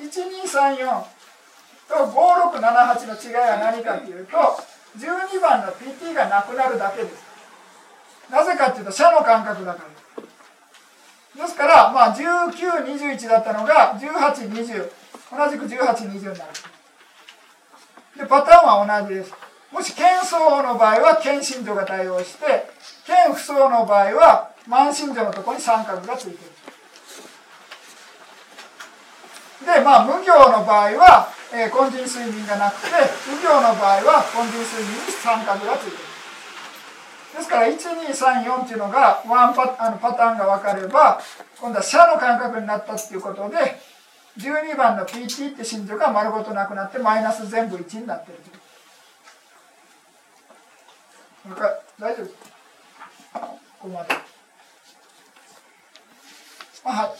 [0.00, 1.04] 1234
[1.88, 4.36] と5678の違いは何かというと
[4.96, 7.24] 12番の PT がなくなるだけです。
[8.30, 11.42] なぜかっていうと社の感覚だから。
[11.44, 14.90] ですからまあ1921だったのが1820
[15.36, 16.36] 同じく1820になる。
[18.18, 19.32] でパターンは同じです
[19.72, 22.70] もし剣相の場合は剣心度が対応して
[23.06, 26.66] 剣不相の場合は満心度のところに三角がついてる
[29.66, 32.88] で、まあ、無行の場合は、えー、根人睡眠がなくて、
[33.26, 36.16] 無行の場合は根人睡眠に三角がついてる。
[37.36, 41.20] ですから、1234っていうのが、ワンパあのパターンが分かれば、
[41.60, 43.56] 今度は社の感覚になったっていうことで、
[44.38, 48.38] 12番の PT って真珠が丸ごとなくなって、マイナス全部1になってる
[51.98, 52.26] 大丈夫？
[53.38, 54.14] ここまで。
[56.84, 57.10] あはい。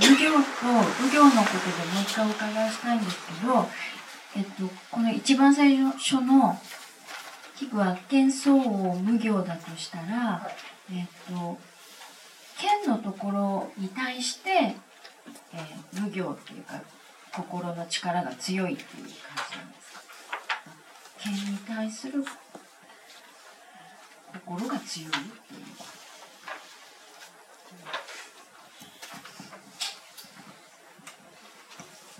[0.00, 3.68] 授業と授業のことでもう一回お伺いしたいんですけど、
[4.36, 4.50] えっと、
[4.90, 6.60] この一番最初の
[7.56, 10.46] 器具は剣相応無行だとしたら、
[10.92, 11.58] えっと、
[12.58, 16.80] 剣のところに対して、えー、無行っていうか
[17.32, 19.14] 心の力が強いっていう感じ
[19.58, 20.00] なんですか？
[21.22, 22.24] 剣に対する
[24.46, 25.60] 心が強いっていう。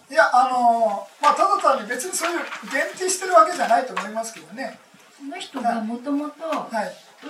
[0.09, 2.38] いやあのまあただ単に別にそういう
[2.72, 4.79] 限定してるわけじゃないと思いますけどね。
[5.18, 6.35] その人がもともと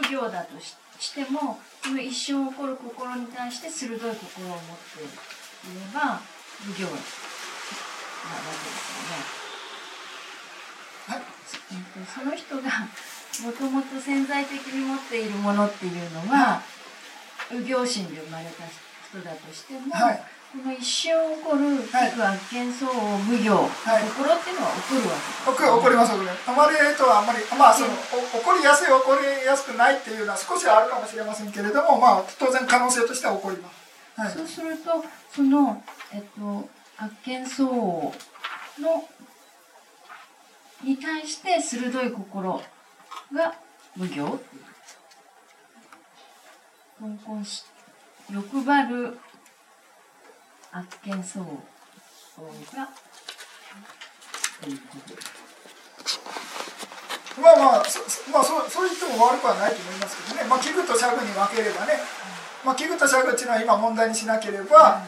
[0.02, 5.10] 右行だとししてもその一生起こる心に対して鋭い心を持っていれ
[5.94, 6.20] ば
[6.66, 7.04] 右行なわけ
[8.64, 9.46] ですよね。
[11.06, 11.22] はい、
[12.06, 12.62] その人が
[13.44, 16.62] もともと潜在的に持っているものっていうのは、
[17.52, 18.64] 右行心で生まれた
[19.08, 22.88] 人だとしても、はいこの一瞬起こる器具は幻想
[23.28, 38.12] 無行、はい、心っていうのは起こるわけ起こります起こりますあまりとはあまりまあその起こりやすい起こりやすくないっていうのは少しあるかもしれませんけれどもまあ当然可能性としては起こります、はい、そうするとそのえっと発見相の
[40.82, 42.62] に対して鋭い心
[43.34, 43.54] が
[43.94, 44.40] 無行
[46.98, 47.44] 香港
[48.32, 49.18] 欲張る
[50.76, 51.46] 発見層が
[54.60, 54.78] という。
[54.78, 54.84] こ
[57.36, 61.94] とまあまあそ,、まあ、そそう言っても悪くはないと思いますけどね、まあ、器具と尺に分ければね、
[62.64, 65.02] まあ、器具と尺っていうのは今問題にしなければ、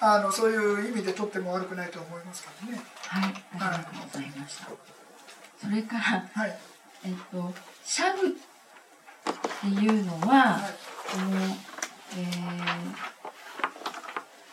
[0.00, 2.80] あのそういう意味でとっても悪くないと思いますからね。
[3.08, 4.68] はい、ありがとうございました。
[5.60, 6.58] それから、はい、
[7.04, 7.52] えっと、
[7.84, 8.30] シャグっ
[9.60, 10.72] ていうのは、はい、
[11.10, 11.26] この、
[12.16, 13.21] えー、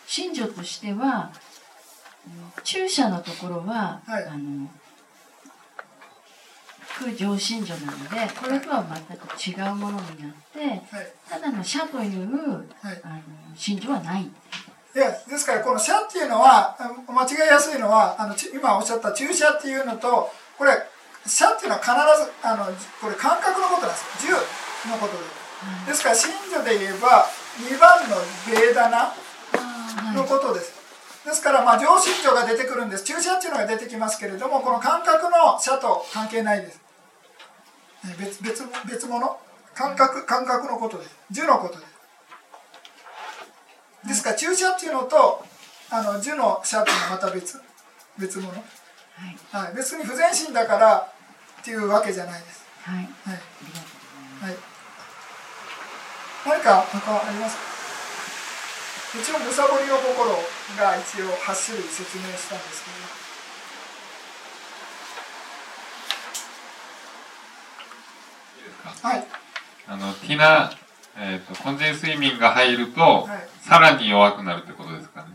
[0.10, 1.32] 信女としては、
[2.64, 4.68] 注射のところは、はい、あの
[6.98, 13.22] 空上信女なのでこれとは全く違うものになって、はい、ただの社という、はい、あの
[13.56, 14.24] 信女はない。
[14.24, 16.76] いやですからこの社っていうのは
[17.08, 20.72] 間違いやすいのはあの今おっしゃった注射っていうのとこれ
[21.28, 22.66] 社っていうのは必ずあの
[23.00, 24.26] これ感覚のことなんです。
[24.26, 24.34] 銃
[24.90, 25.14] のこと
[25.86, 27.28] で、ですから信女で言えば
[27.62, 28.16] 2番の
[28.50, 29.14] ベーダナ
[30.14, 30.74] のことです、
[31.26, 33.04] ですから、まあ、上心情が出てくるんです。
[33.04, 36.82] 注射っていうのが出てきますけれども、この感覚の射と関係ないです。
[38.18, 39.38] 別別別物？
[39.76, 41.16] 感覚感覚のことです。
[41.32, 41.90] 樹のことです。
[44.08, 45.44] ですから、注射っていうのと、
[45.90, 47.62] あの樹の射っていうのはまた別
[48.18, 48.64] 別物、はい、
[49.52, 51.12] はい、別に不全身だから
[51.62, 52.66] っていうわけじゃないです。
[52.84, 52.96] はい。
[52.96, 53.06] はい。
[54.42, 54.58] はい、
[56.46, 57.79] 何か他ありますか？
[59.10, 60.30] 一応むさぼりの心
[60.78, 63.20] が一応8種類説明したんですけど。
[69.02, 69.24] はい、
[69.88, 70.72] あのティナ、
[71.18, 75.28] えーと、コンジン睡眠が入ると、はい、さらに弱くなるってことですかね。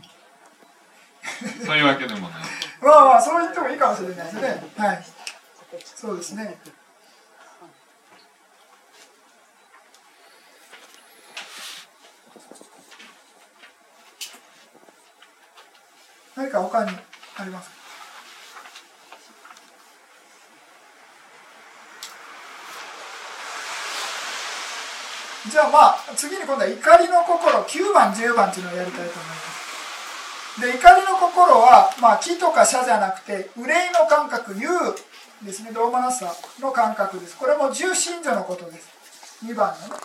[1.65, 2.41] そういうわけでもない。
[2.81, 4.63] まあまあそう言ってもいいかもしれないですね。
[4.77, 5.05] はい。
[5.83, 6.57] そうですね
[16.35, 16.91] 何か他に
[17.37, 17.75] ありますか？
[25.49, 30.59] じゃあまあ次に今度は怒りの心9番10番っていうのをやりたいと思います。
[30.59, 34.67] で怒りの心は、まあ、気とか謝じゃなくて憂いの感覚憂
[35.43, 35.71] ですね。
[35.71, 37.37] ドーマナッサの感覚です。
[37.37, 39.45] これも重心女のことです。
[39.45, 40.01] 2番のね。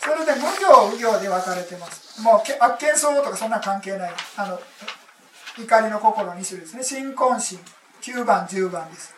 [0.00, 2.20] それで無行無行で分かれてます。
[2.20, 4.12] もうけ悪見相とかそんな関係ない。
[4.36, 4.58] あの
[5.58, 6.82] 怒りの心の2種ですね。
[6.82, 7.58] 新婚心。
[8.02, 9.14] 9番10番です。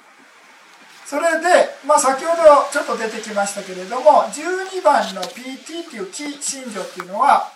[1.06, 1.46] それで、
[1.86, 2.42] まあ、先ほど
[2.72, 7.52] ちょっと出てきましたけれども12番の PT っていう気心情っていうのは、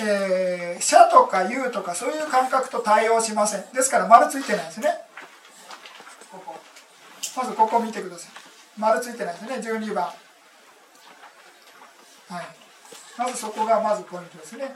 [0.00, 3.64] えー、社とか有とかそういう感覚と対応しません。
[3.72, 4.88] ですから丸ついてないですね。
[6.30, 6.56] ここ。
[7.36, 8.30] まずここ見てください。
[8.78, 9.54] 丸ついてないですね。
[9.56, 10.04] 12番。
[10.04, 10.14] はい。
[13.16, 14.74] まずそこがまずポイントですね。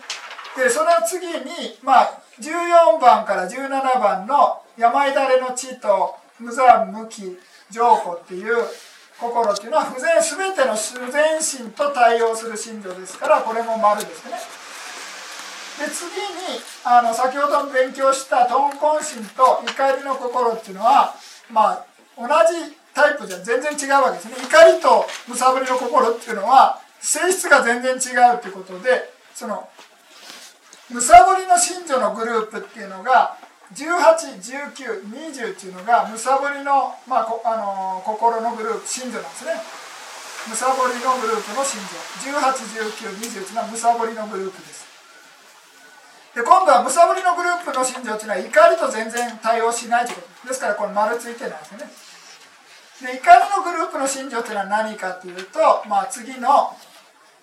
[0.57, 7.38] でその次に、まあ、14番から17番の病だれの地と無残無気
[7.71, 8.57] 浄化っていう
[9.19, 14.33] 心っていうのは不全全ての自然心と対応する信条ですからこれも丸ですね。
[15.79, 21.15] で次にあの先ほど勉強した豚根心と怒りの心っていうのは
[21.51, 21.85] まあ
[22.19, 24.35] 同じタイプじゃ全然違うわけですね。
[24.45, 29.69] 怒りとむさぼりの心っていうのは性質が全然違うっていうことでその
[30.92, 33.37] むさぼりの信者のグループっていうのが
[33.74, 39.52] 181920っていうのがむさぼりの,、まあこ、あの心のグループ信者なんですね。
[40.48, 44.85] むさぼりのグループの信者181920っていうのはむさぼりのグループです。
[46.35, 50.48] で今度はむさぼりのグループの信者っていうのは怒りと全然対応しないということ。
[50.48, 53.12] ですからこれ丸ついてないですね。
[53.14, 56.76] で怒りのグループの信条っていうのは何かというと、まあ、次の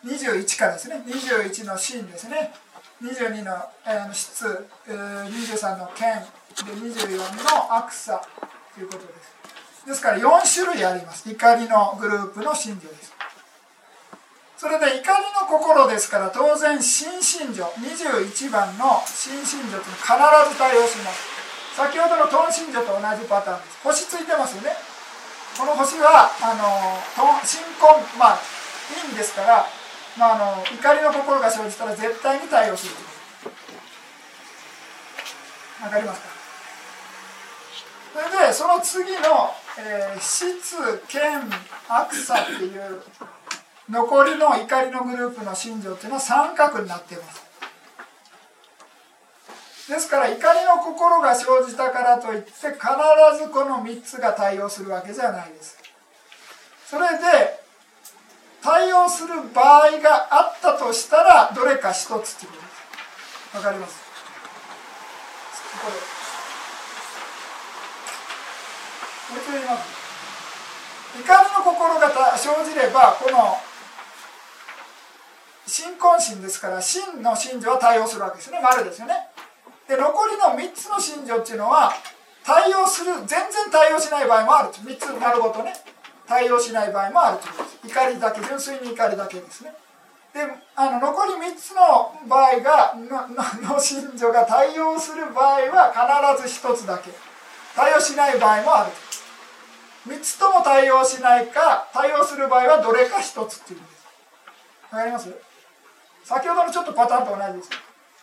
[0.06, 1.02] 21からですね。
[1.06, 2.54] 21の真ですね。
[3.02, 3.56] 22の、
[3.88, 6.22] えー、質、23の剣。
[6.66, 8.22] で24の悪さ
[8.74, 9.88] ということです。
[9.88, 11.30] ですから4種類あります。
[11.30, 13.14] 怒りのグループの信条です。
[14.58, 17.64] それで怒りの心ですから当然新信条。
[17.80, 20.12] 21番の新信条と必
[20.52, 21.40] ず対応します。
[21.78, 23.80] 先ほどのトン信条と同じパターンです。
[23.84, 24.76] 星ついてますよね。
[25.58, 28.40] この星はあの新婚まあ
[29.08, 29.66] 陰ですから
[30.18, 32.94] まあ、あの怒りの心が生じたら絶対に対応する。
[35.84, 36.28] わかりますか？
[38.12, 40.76] それでその次の、えー、質
[41.08, 41.50] 剣
[41.88, 43.02] 悪さっていう
[43.90, 47.48] 残りの怒りのグループの信条っていうのは三角になっています。
[49.90, 55.78] ですから怒りの心が生じたからといって必ずこの3つが対応するわけじゃないです。
[56.86, 57.59] それで
[58.62, 62.66] 対応する場合があったとしたらどれか一つってことで
[63.52, 64.04] すわかります？
[65.82, 65.94] これ
[69.30, 70.00] もう一度言います
[71.20, 73.58] 怒りの心が生じればこの
[75.66, 78.60] 信根心ですから真の信条は対応するわけですね。
[78.62, 79.14] 丸ですよね。
[79.88, 81.94] で残りの3つの信条っていうのは
[82.44, 84.70] 対応する全然対応しない場合もある。
[84.70, 85.74] 3つ丸ごとね。
[86.30, 87.88] 対応しない場合もあるということです。
[87.88, 89.74] 怒りだけ純粋に怒りだけですね。
[90.32, 93.28] であの残り3つの場合がの
[93.74, 97.10] の信条が対応する場合は必ず1つだけ。
[97.76, 98.92] 対応しない場合もある
[100.08, 104.06] 3つとも対応しないか対応する場合はどれか1つっていうんです。
[104.92, 105.30] わかります？
[106.26, 107.70] 先ほどのちょっとパターンと同じです。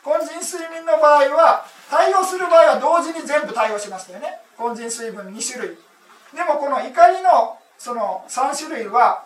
[0.07, 4.41] 根人睡眠の場合は対応する場合は同時に全部対応しましたよね。
[4.59, 5.77] 根人水分2種類。
[6.33, 9.25] でもこの怒りのその3種類は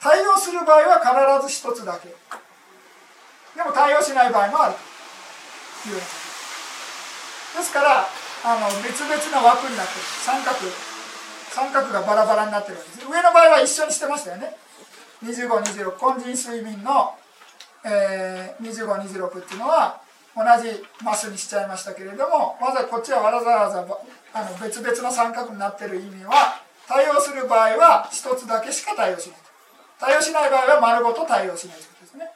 [0.00, 2.08] 対応する場合は必ず1つだけ。
[2.08, 4.74] でも対応しない場合もある
[5.82, 6.02] というで
[7.62, 8.04] すから
[8.44, 10.00] あの別々な枠になってる。
[10.24, 10.56] 三角。
[11.50, 13.08] 三角がバラバラになってるわけです。
[13.08, 14.56] 上の場合は一緒にしてましたよね。
[15.24, 17.14] 2526根人睡眠の、
[17.84, 20.00] えー、2526っていうのは
[20.36, 23.80] 同じマスにしちゃいましたけれどもわざこっちはわざわざ
[24.34, 29.38] あの別々の三角になってる意味は対応する場合は1つだけしか対応しない。
[29.98, 32.30] 対応しない場合は丸ごと対応しないということですね。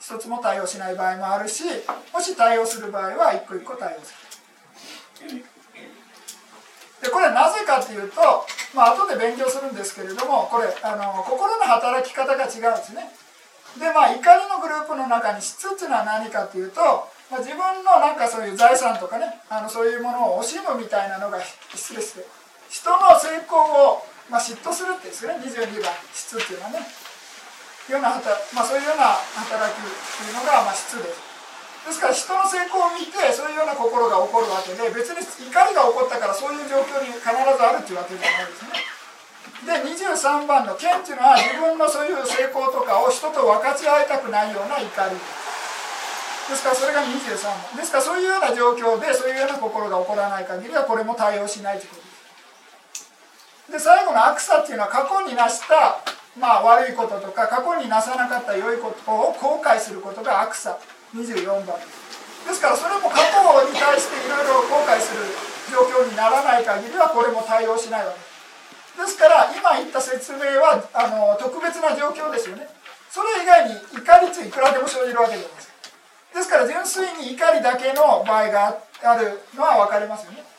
[0.00, 1.64] 一つも対応しない場合もあるし
[2.12, 4.14] もし対応する場合は一個一個対応す
[5.24, 5.44] る。
[7.02, 8.20] でこれはなぜかっていうと
[8.74, 13.10] まあ後で勉強するんですけれどもこれあの心の働き方が違うんですね。
[13.78, 16.80] でまあ怒りのグループの中に質っていうのは何かっていうと、
[17.30, 21.38] まあ、自分のなんかそういう財産とかねあのそういうものを惜しむみたいなのが
[21.74, 22.41] 質です。
[22.72, 23.60] 人の成功
[24.00, 26.80] をまあ、嫉妬するって言うんですね22番質っていうのはね。
[27.90, 31.20] ような働、まあ、そういうような働きっていうのがまあ質です。
[31.82, 38.78] ですから人の成功を見てそういうような心が起こるわけで別に怒りが起こったからそういう状況に必ずあるっていうわけじゃないですね。
[39.66, 45.18] で23番の剣っていうのは自分のそういう成功とかを人と分かち合いたくないような怒り。
[45.18, 47.76] ですからそれが23番。
[47.76, 52.11] ですからそういうような状況でそういうような心が起こらない限りはこれも対応しないということ。
[53.70, 56.02] で最後の悪さっていうのは過去になした、
[56.38, 60.78] まあ、悪いこととか過去になさなかった良いことを後悔することが悪さ。
[61.14, 61.76] 24番。
[61.76, 65.22] ですからそれも過去に対していろいろ後悔する
[65.70, 68.32] 状況にならない限りはこれも対応しないわけ。
[69.00, 72.68] ですから今言った説明はあの特別な状況ですよね。
[73.08, 75.74] それ以外に怒りっていくらでも生じるわけじゃないですか。
[76.34, 80.51] ですから純粋に怒りだけの場合があるのは分かりますよね。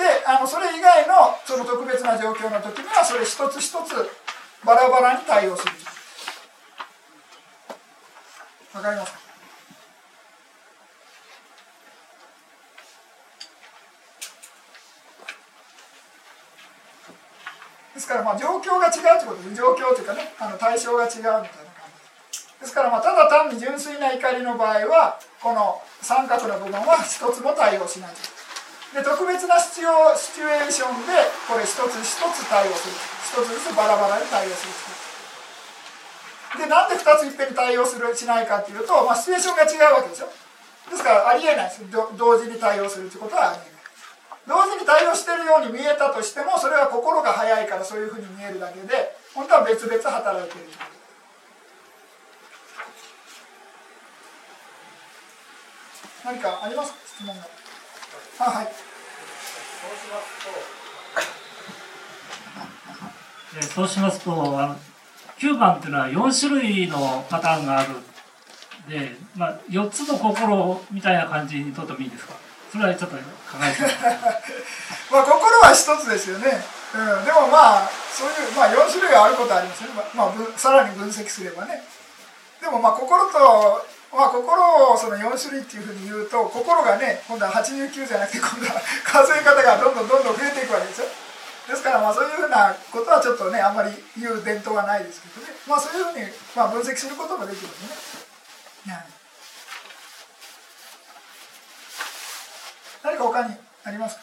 [0.00, 4.08] であのそれ以外のその特別な状況の時にはそれ一つ一つ
[4.64, 5.72] バラバラに対応する。
[8.72, 9.18] わかりますか？
[17.94, 21.44] ですからまあ状況が違うということで状況というかねあの対象が違うみたいな感
[22.32, 22.40] じ。
[22.60, 28.39] ですからまあただ単に純粋な怒りの場合はこの三角の部分は一つも対応しないということ。
[28.90, 31.12] で特別なシチュシチュエーションで
[31.46, 32.94] これ一つ一つ対応する。
[33.22, 34.74] 一つずつバラバラに対応する。
[36.58, 40.26] でなんで2ついっぺんに対応するしないかっていうと、まあ、シチュエーションが違うわけでしょ。
[40.90, 41.86] ですからありえないです。
[41.90, 43.80] 同時に対応するってことはありえない。
[44.48, 50.66] 同時に対応してるように見えたとしてもそれは心が早いからそういうふうに見えるだけで本当は別々働いてる。
[56.24, 56.98] 何かありますか？
[57.06, 57.46] 質問が。
[58.44, 58.72] はい。
[63.74, 64.76] そうしますとあの
[65.38, 67.94] 9番っていうのは4種類のパターンがある。
[68.88, 72.34] で、まあ、4つの心みたいな感じにとってもいいですか？
[72.72, 73.22] それはちょっと考
[73.62, 73.82] えて
[75.10, 76.64] まあ心は一つですよね、
[76.94, 81.82] うん、でもまあそういう、まあ、4種類あることありますよね、まあ、さらに分析すればね。
[82.60, 91.06] でもまあ心とまあ、心をその4種類っていうふうに言うと心がね今度は89じゃなくて今度は数え方がどんどんどんどん増えていくわけですよ。
[91.68, 95.52] ですからまあそういうふうなことはちょっとねあんまり言う伝統はないですけどね。
[95.68, 97.76] まあそういうふうにまあ分析することもできるんで
[98.90, 98.96] ね、
[103.04, 103.54] 何か他に
[103.84, 104.22] ありますか？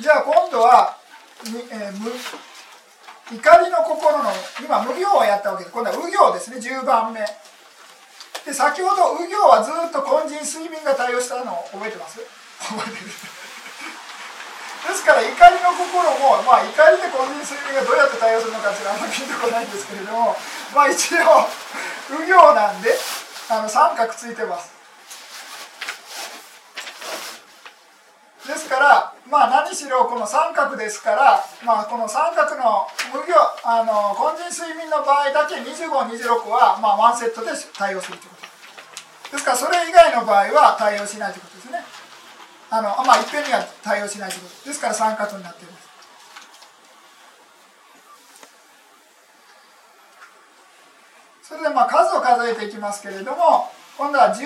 [0.00, 0.96] じゃあ今度は、
[1.70, 1.92] えー、
[3.32, 6.58] 怒りの心の今無行をやったわけで今度は右行ですね。
[6.58, 7.20] 10番目。
[8.44, 12.20] で先ほど右行はずっと根人睡眠が対応したのを覚えてます？
[12.60, 13.08] 覚えてる。
[13.08, 20.36] ですから怒りの心も、まあ、怒りで根人睡眠がどうやって対応するのかっていうのはあんまりピンとこないんですけれども
[20.76, 21.48] まあ一応
[22.20, 22.92] 右行なんで
[23.48, 24.73] あの三角ついてます。
[28.46, 33.32] ですからまあ何しろこの三角ですから、まあ、この三角の無行
[33.64, 39.32] あの根人睡眠の場合だけ2526はまあワンセットで対応するということ。
[39.32, 41.80] ですからそれ以外の場合は対応しないということですね。
[42.70, 44.68] あのまあいっぺんには対応しないということ。
[44.68, 45.88] ですから三角になっています。
[51.42, 54.44] それでまあ数を数えていきますけれども今度は13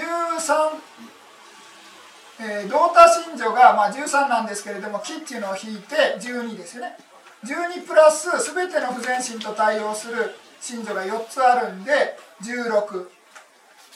[2.40, 6.96] えー、同多信女が、まあ、13なんですけれどもキっていうのを引いて12ですよね。
[7.44, 13.08] 12プラス全ての不全身と対応する信女が4つあるんで16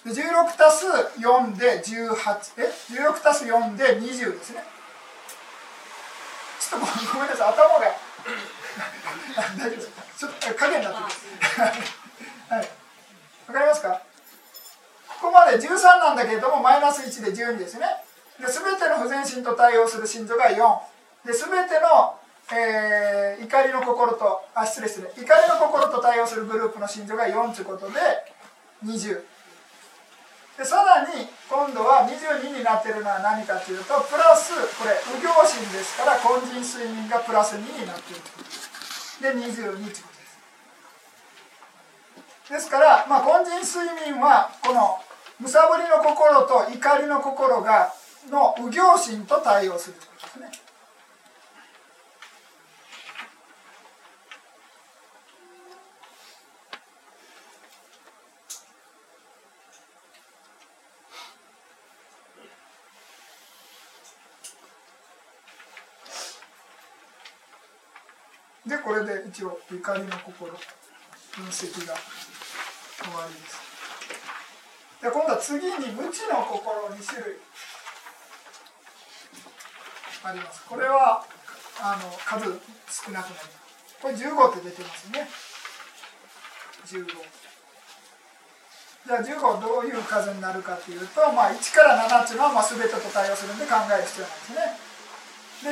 [0.04, 0.86] で16たす
[1.18, 2.14] 4で18
[2.58, 4.64] え？16たす4で20ですね。
[6.58, 7.48] ちょっとごめんなさい。
[7.52, 7.86] 頭が。
[9.58, 10.02] 大丈夫ですか？
[10.18, 11.26] ちょっと影になってます。
[12.48, 12.58] はい。
[13.48, 14.02] わかりますか？
[15.20, 17.86] ここまで13なんだけれどもマイナス1で12ですね。
[18.40, 20.56] で全ての不全心と対応する心臓が4
[21.26, 22.16] で全ての、
[22.56, 28.00] えー、怒りの心とあ失礼失礼怒りの心と対応するグループの心臓が4ということで
[28.84, 29.22] 20
[30.58, 38.22] でさらに今度は22になってるのは何かというとプラスこれ右行心ですから根人睡眠がプラス2になっている
[39.22, 39.92] で22ということで
[42.42, 42.52] す。
[42.52, 44.98] ですから、まあ、根人睡眠はこの
[45.40, 47.94] むさぼりの心と怒りの心が
[48.30, 50.72] の右行心と対応するということですね。
[68.64, 71.94] でこれで一応怒りの心分析が
[73.02, 73.60] 終わりです。
[75.02, 77.36] で今度は次に無知の心2種類
[80.24, 80.62] あります。
[80.68, 81.24] これは
[81.80, 83.50] あの数少なくなります。
[84.00, 85.28] これ15って出てますね。
[86.86, 87.06] 15
[89.06, 94.78] じゃあ15どういう数になるかっていうと、まあ、1から7っていうのはまあ全てと対応するんで考える必要なんですね。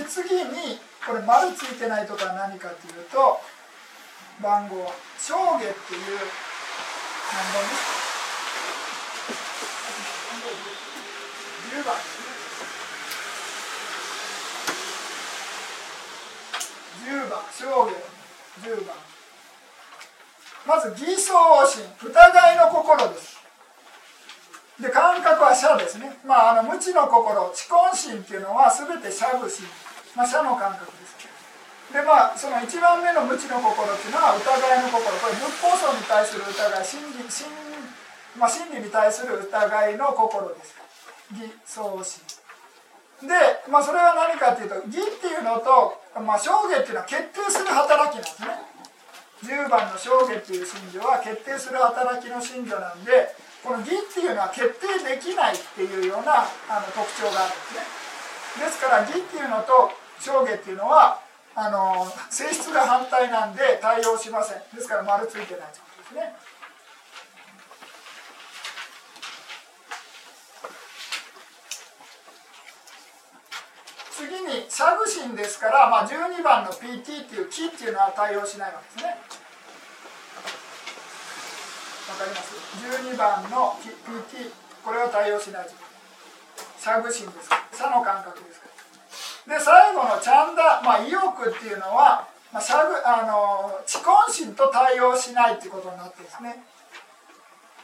[0.03, 3.41] で次にこれ丸ついてないとか何かっていうと
[4.43, 5.71] 番号正下っていう
[7.31, 8.01] 何番ですか
[11.71, 12.31] ？10番です
[17.01, 18.97] 10番正下10番。
[20.67, 23.41] まず偽装心疑いの心です。
[24.81, 26.21] で感覚は社ですね。
[26.25, 29.67] まああの無知の心知根心っていうのは全て社具心。
[30.17, 31.17] まあ社の感覚です。
[31.93, 35.17] でまあその1番目の無知の心っていうのは疑いの心。
[35.21, 37.47] これ仏法僧に対する疑い真理真,、
[38.39, 40.75] まあ、真理に対する疑いの心です。
[41.33, 42.25] 偽装心。
[43.27, 43.35] で、
[43.71, 48.71] まあ、それは何かっていうと義っていうのと、まあ、証言っていうのは決定する働きなんですね。
[49.47, 53.33] 10番の証言っていう信条は決定する働きの信条なんで
[53.65, 58.67] この義っていうのは決定できないっていうようなあの特徴があるんですね。
[58.67, 61.21] ですから義っていうのと証言っていうのは
[61.55, 64.59] あの性質が反対なんで対応しません。
[64.75, 66.37] ですから丸ついてないということですね。
[74.21, 79.17] 次にサグシンですから、まあ、12番の PT っていうキっていうのは対応しないわけですね。
[82.13, 82.53] わかります
[82.85, 84.53] ？12番の PT
[84.85, 85.67] これは対応しない
[86.77, 87.63] サグシンですから。
[87.73, 88.69] 差の感覚ですか
[89.49, 89.57] ら。
[89.57, 96.63] で最後のチャンダ、まあ、意欲っていうのは、まあ、サグあの知根心と対応しないっていうことになってですね、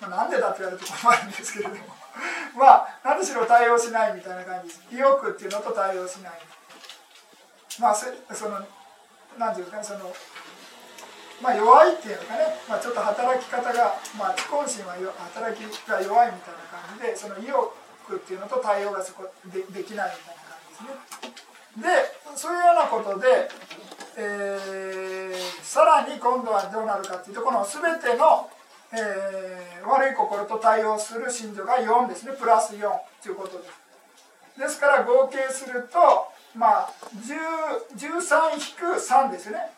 [0.03, 2.06] まあ、なんでだって言われると困るんですけれども。
[2.57, 4.83] まあ何しろ対応しないみたいな感じです。
[4.91, 6.33] 意欲っていうのと対応しない。
[7.81, 8.59] まあその
[9.39, 10.13] 何て言うんですかねその
[11.43, 14.97] まあ弱いっていうのかね、まあ、ちょっと働き方が、まあ、知根心は
[15.35, 21.47] 働きが弱いみたいな感じでその意欲っていうのと対応がそこでできないみたいな感じですね。
[21.77, 23.51] でそういうようなことで、
[24.17, 28.49] えー、さらに今度はどうなるかっていうとこの全ての
[28.93, 32.33] えー、悪い心と対応する信条が4ですね。
[32.39, 32.81] プラス4
[33.23, 34.61] ということです。
[34.61, 35.99] ですから合計すると
[36.55, 36.93] まあ
[38.09, 39.71] 13-3ですね。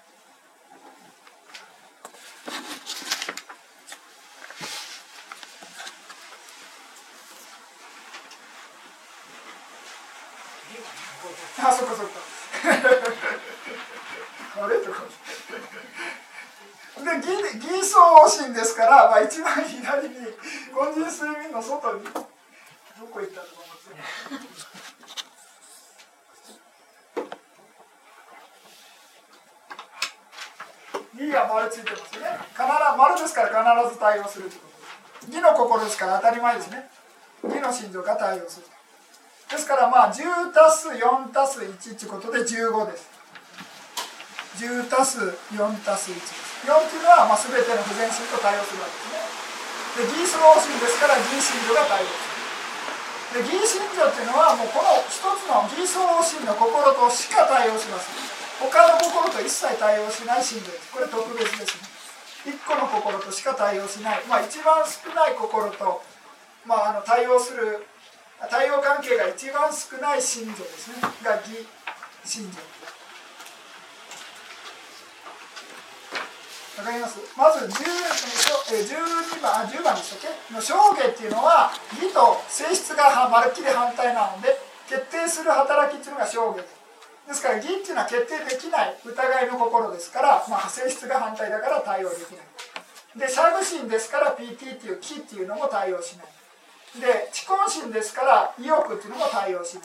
[18.19, 20.27] 方針ですから、まあ、一番左に根
[20.91, 22.11] 人睡眠の外にど
[23.07, 24.19] こ行ったと思いって。
[31.17, 32.27] 2が丸ついてますね。
[32.57, 34.63] 必丸ですから必ず対応するってこ
[35.21, 35.27] と。
[35.27, 36.91] です2の心ですから当たり前ですね。
[37.45, 38.67] 2の心情が対応する。
[39.49, 43.11] ですからまあ10足す4足す1ってことで15です。
[44.57, 45.21] 10足す
[45.55, 50.11] 4足す1 4っていうのはまあ全ての不全心と対応するわけですね。
[50.11, 52.39] で義相応心ですから義心情が対応する。
[53.29, 58.09] で義心情っていうのはもうこの一つの義相応心の心としか対応します
[58.57, 60.91] 他の心と一切対応しない心情です。
[60.91, 61.99] これ特別ですね。
[62.55, 66.03] 1個の心としか対応しない、まあ、一番少ない心と、
[66.67, 67.87] まあ、あの対応する
[68.51, 71.03] 対応関係が一番少ない心情ですね。
[71.23, 71.67] が義
[72.25, 72.78] 心情。
[76.79, 77.19] わかります？
[77.37, 77.75] まず10
[78.71, 80.55] 12番あ10番でしたっけ？
[80.55, 84.55] の証言っていうのは義と性質がまるっきり反対なので
[84.89, 92.47] 決定する働きっていうのが証言ですから義っていうのは決定できない疑いの心ですから、まあ、性質が反対だから対応できない。
[93.19, 96.27] でシャグ心ですから PT っていう気っていうのも対応しない。
[97.01, 99.85] で知根心ですから意欲っていうのも対応しない。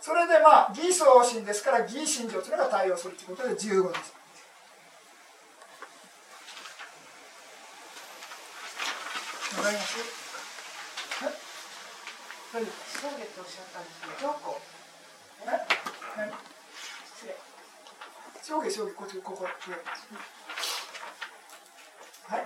[0.00, 4.21] それでまあ義相心ですから義心情っていうのが対応するということで15です。
[9.56, 10.22] わかります
[12.52, 14.60] 上下とおっしゃったんですけど、どこ
[15.44, 15.46] え
[16.16, 16.32] 何
[17.16, 17.36] 失礼
[18.44, 19.50] 上下上下こっちここは
[22.38, 22.44] い。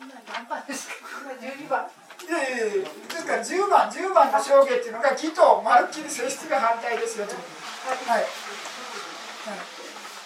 [0.00, 2.30] 今何番ですか今12番い。
[2.30, 2.50] やい。
[2.50, 2.78] やい。
[2.78, 4.90] やですから10番10番の証言ってい。
[4.90, 7.36] うのが義とまるっきり性質が反対ですよとい。
[7.36, 8.26] はい、はい、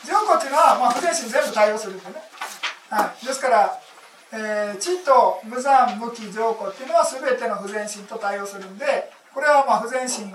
[0.06, 0.48] 上皇ってい。
[0.48, 2.14] うのは、まあ、不全心全部対応するんでね、
[2.88, 3.80] はい、ですから
[4.38, 10.30] えー、知と無残無気上古っていうのは全ての不全心と対応するんでこれはまあ不全心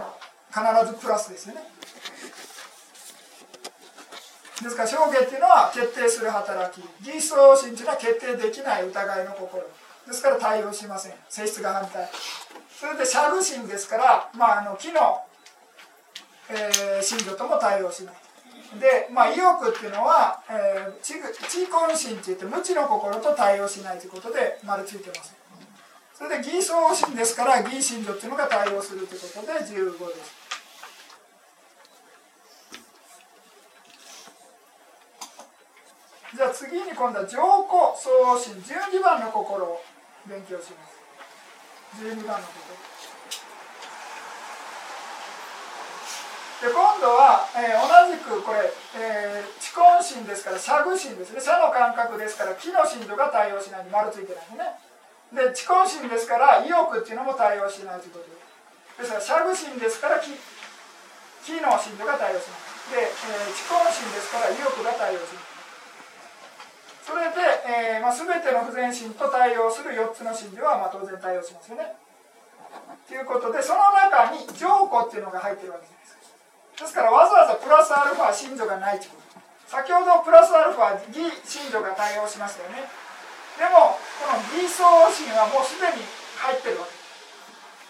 [0.49, 1.62] 必ずプラスですよね。
[4.62, 6.84] ですから証言っていうのは決定する働き。
[7.08, 9.64] 義相心っていうのは決定できない疑いの心。
[10.06, 11.14] ですから対応しません。
[11.30, 12.10] 性質が反対。
[12.80, 15.22] それでシャグ心ですから、まあ、あの木の、
[16.49, 18.16] えー、信条とも対応しない。
[18.80, 21.15] で、まあ、意欲っていうのは、えー、知
[21.49, 25.36] 知根心っていって無知の心と対応しないということで丸ついてます。
[26.13, 30.41] それで義相心ですから義心情っていうのが対応するということで15です。
[36.34, 39.82] じゃあ次に今度は上皇相応心12番の心を
[40.26, 41.01] 勉強します。
[42.01, 42.91] 12番の心
[46.62, 51.41] で今度は、えー、同じくこれ、えー、知根心ですから社具心ですね。
[51.41, 55.49] 社の感覚ですから木の心度が対応しないに丸ついてないんでね。
[55.49, 58.30] で知根心ですから意欲っていうのも対応しないということ。
[58.30, 60.30] ですですから社具心ですから木
[61.41, 63.09] 木の心度が対応しない。
[63.09, 65.51] で、えー、知根心ですから意欲が対応しない。
[67.01, 67.41] それで、
[67.97, 71.97] えーまあ、全ての不全心と対応する4つの心理は、まあ、当然対応しますよね。
[73.09, 76.20] ということでその中に上古っていうのが入ってるわけです。
[76.82, 79.39] ですからわざわざプラスアルファ信女がないということ。
[79.69, 82.89] 先ほどプラスアルファ義信女が対応しましたよね。
[83.57, 86.01] でもこの義相心はもうすでに
[86.41, 86.91] 入ってるわけ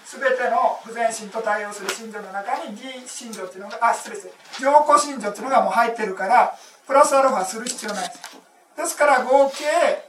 [0.05, 4.29] すべての不全心と対応する信女の中に義信女っていうのがあ失礼です。
[4.59, 6.53] 上古信女っていうのがもう入ってるから
[6.85, 8.19] プラスアルファする必要ないです。
[8.75, 10.03] ですから合計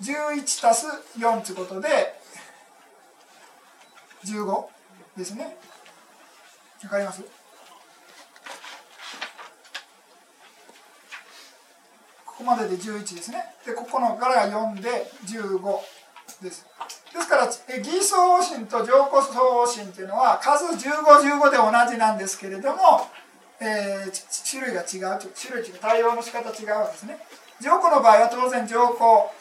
[0.00, 0.86] 11たす
[1.18, 2.18] 4ということで
[4.24, 4.66] 15
[5.18, 5.56] ですね。
[6.84, 7.22] わかります。
[12.24, 13.44] ここまでで11ですね。
[13.66, 15.60] でここの柄が4で15
[16.42, 16.64] です。
[17.12, 17.46] ですから
[17.82, 23.08] 偽装心と上古送心っていうのは数1515で同じなんですけれども、
[23.60, 27.18] えー、種類が違う種類違う対応の仕方違うわけですね。
[27.60, 28.98] 上古の場合は当然上古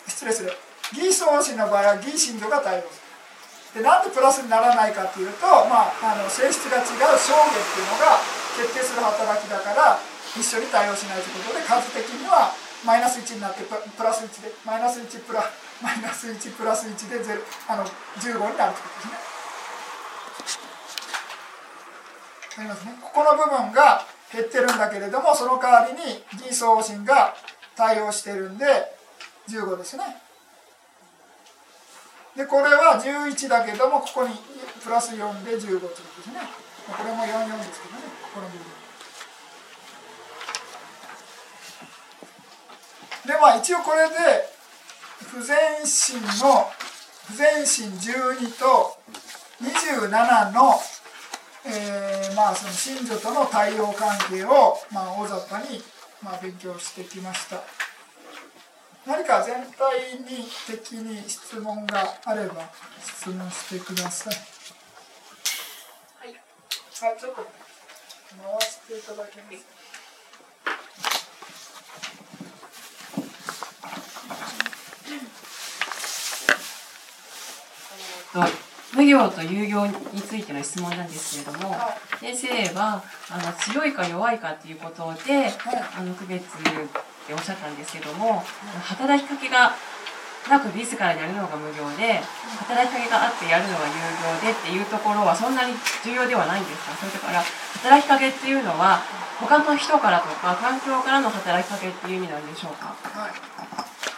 [0.07, 0.51] 失礼する。
[0.95, 3.06] 偽装心の場合は偽心度が対応する。
[3.73, 8.19] でなんでプラスにならないかっていうと、まあ、あの性質が違う証言っていうのが
[8.55, 9.99] 決定する働きだから
[10.35, 12.51] 一緒に対応しないということで数的には
[12.85, 15.43] マイナス1になってプラス1でマイナス1プラ
[15.81, 19.19] マイナス1プラス1で0あの15になるということですね。
[22.57, 22.97] ありますね。
[23.01, 27.35] ここの部分が減ってるんだけれどもその代わりに偽送信が
[27.75, 28.65] 対応してるんで
[29.49, 30.26] 15ですね。
[32.37, 34.35] でこれは11だけどもここに
[34.83, 36.39] プラス4で15ということですね。
[36.85, 38.01] これも44ですけどね。
[38.33, 38.65] この部分
[43.25, 44.15] でまあ一応これで
[45.25, 46.69] 不全心の
[47.25, 48.97] 不全心12と
[49.61, 50.79] 27の、
[51.65, 55.81] えー、まあその信女との対応関係を、まあ、大雑把に
[56.23, 57.61] まあ、勉強してきました。
[59.07, 62.69] 何か全体に的に質問があれば
[63.01, 64.33] 質問してください。
[66.19, 69.41] はい、はい、ちょっと回していただけ
[78.37, 81.75] ます無業と有業についての質問なんですけれども、
[82.19, 85.51] 先生はあの強いか弱いかっていうことで、
[85.97, 86.45] あの区別っ
[87.27, 88.43] ておっしゃったんですけども、
[88.83, 89.75] 働きかけが
[90.49, 92.21] なく自らやるのが無業で
[92.63, 93.91] 働きかけがあってやるのが有
[94.39, 95.73] 業でっていうところはそんなに
[96.05, 96.95] 重要ではないんですか？
[96.95, 97.43] それから
[97.83, 99.01] 働きかけっていうのは
[99.41, 103.31] 他の人からとか環境からの働きかけっていう意味なんでしょうか、はい、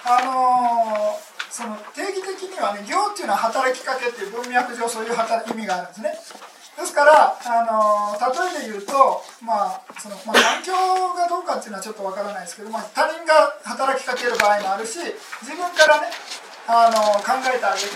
[0.06, 6.14] あのーその定義的にはね行っていうのは働きかけっていう文脈上そういう意味があるんですね。
[6.80, 14.96] ですからあの例えで言うとまあその、まあ、環境がどうかっていうのはちょっとわからないですけど、まあ、他人が働きかける場合もあるし
[15.44, 16.08] 自分からね
[16.72, 17.92] あの考えてあげる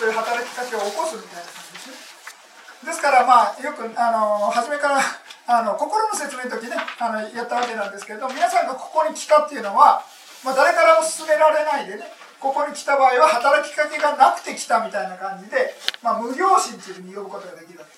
[0.00, 2.90] そういう働きかけを起こすみたいな感じですね。
[2.90, 4.98] ですからまあよくあの初めから
[5.46, 10.02] あの心の説明の時ねあのやったわけなんですけれど皆さんがここに来たっていうのは、
[10.44, 12.10] まあ、誰からも勧められないでね
[12.40, 17.96] ここに来た場合は働きかけがなくて来たみたいな感じで、まあ、無業心っていうふうに呼ぶことができるわけ。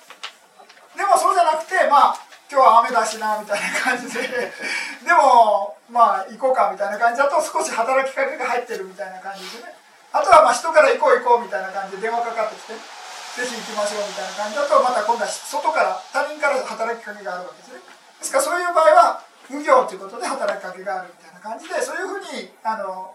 [0.98, 2.18] でもそうじゃなくてまあ
[2.50, 4.50] 今日は雨だしなみたいな感じで。
[5.04, 9.74] でもまあ行こうかみたいな感じだと少し働きかけが入ってるみたいな感じでね。
[10.12, 17.80] あとはまあ人から行こう行こうみたいな感じで電話かかってきてぜひ行きましょうみたいな感じだとまた今度は外から他人から働きかけがあるわけですね。
[18.18, 23.14] ですからそういう場合は無業ということで働きかけがあるみたいな感じでそういうふうにあの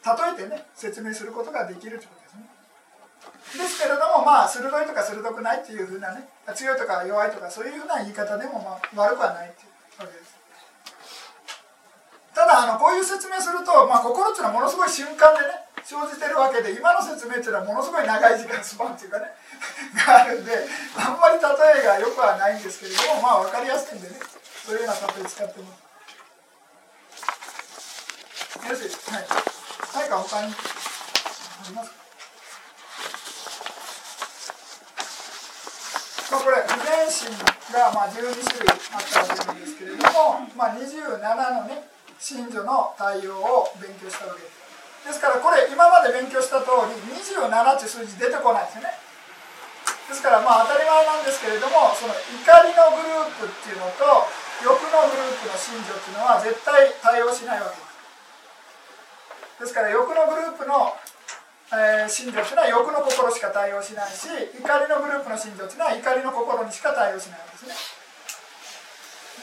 [0.00, 2.48] 例えてね説明することができるということですね。
[3.58, 10.40] ですけれどもまあ鋭いとか鋭くないっていうふうなね強いとか弱いとかそういうふうな言い方でもまあ悪くはないっていうわけです。
[12.34, 19.26] ただあのこういう説明すると、まあ、心っていうのはものすごい瞬間でね生じてるわけで今の説明っていうのはものすごい長い時間スパンっていうかね
[19.92, 20.52] があるんで
[20.96, 21.44] あんまり例
[21.82, 24.16] えがよくはないんですけれどもまあ分かりやすいんでね
[24.64, 25.90] そういうような例え使ってます
[28.84, 29.59] よしはい。
[29.92, 32.00] 何か他にありますか
[36.30, 37.26] まあ、これ遺伝子
[37.74, 41.90] がまあ12種類あったわけなんですけれども、まあ、27のね
[42.22, 43.34] 真女の対応
[43.66, 45.10] を勉強したわけです。
[45.10, 48.94] ですからこれ今まで勉強した通り27っていう数字出てこないですよね。
[50.06, 54.06] ですからまあ当たり前なんですけれどもその怒りのグループっていうのと
[54.62, 57.89] 欲のグループの真女っていうのは絶対対応しないわけです。
[59.60, 60.96] ですから欲のグループの、
[61.68, 64.24] えー、信条というのは欲の心しか対応しないし
[64.56, 67.76] 怒りのグループの信条というのは怒りの心にしか対応しないんですね。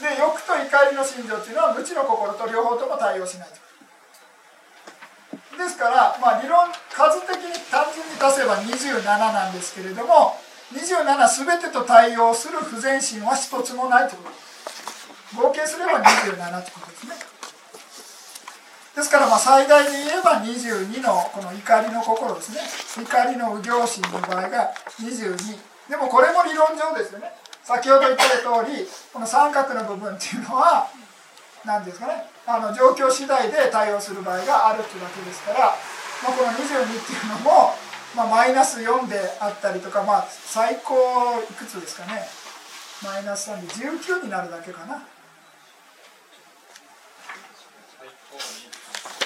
[0.02, 3.62] で欲と怒りの信条というのは無知の心と両方とも対応しないと。
[5.58, 10.38] ですから、まあ、理論数的に単純に出せば27なんですけれども
[10.74, 14.48] 27全てと対応する不全心は一つもないということ。
[15.50, 17.37] 合計すれば27ということですね。
[18.98, 23.06] ですからまあ最大で言えば22のこの怒りの心ですね。
[23.06, 25.38] 怒りの右行心の場合が22
[25.86, 27.30] でもこれも理論上ですよね。
[27.62, 30.90] 先ほど言った通りこの三角の部分っていうのは
[31.64, 32.26] 何ですかね。
[32.48, 35.60] あの状況次第で対応する場合があるっていうわけですから、
[36.26, 37.78] まあ、この22っていうのも、
[38.16, 40.96] まあ、マイナス4であったりとか、まあ、最高
[41.38, 42.26] いくつですかね。
[43.06, 45.06] マイナス3で19になるだけかな。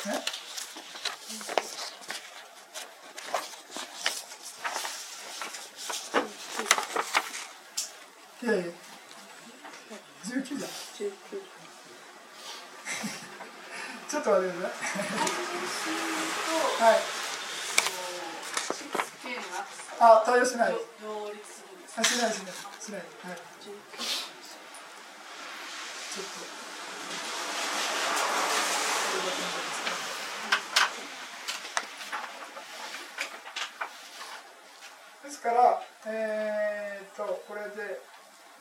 [0.01, 0.03] い
[8.47, 8.63] やいや
[10.25, 10.67] 19だ。
[10.67, 14.75] ちょっと待ってくださ
[16.79, 16.81] い。
[16.81, 16.95] は？
[16.95, 16.97] い
[19.99, 20.73] あ対応しない。
[20.73, 20.75] あ
[22.03, 22.53] しないしない。
[22.79, 23.01] しない。
[23.01, 23.07] はい。
[23.61, 23.71] ちょ
[26.21, 26.60] っと
[35.41, 37.99] ですからえー、っとこれで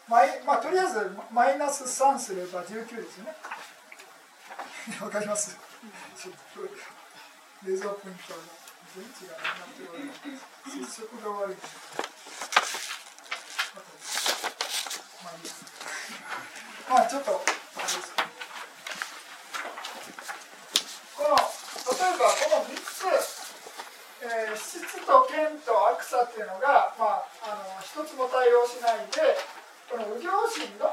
[0.09, 3.37] マイまあ、とりあえずマイナス3すれば19ですよね。
[5.01, 5.57] わかります？
[7.63, 8.41] 冷蔵ポイントが
[8.97, 10.11] 電池がなっており
[10.85, 11.57] 接触が悪い。
[15.23, 15.53] まあいいや。
[16.89, 18.13] まあちょっと、あれです。
[21.17, 23.30] この、例えばこの3つ、
[24.21, 29.33] えー、質と剣と悪さっていうのが、まあ、あの一つも対応しないで、
[29.89, 30.93] この右行心の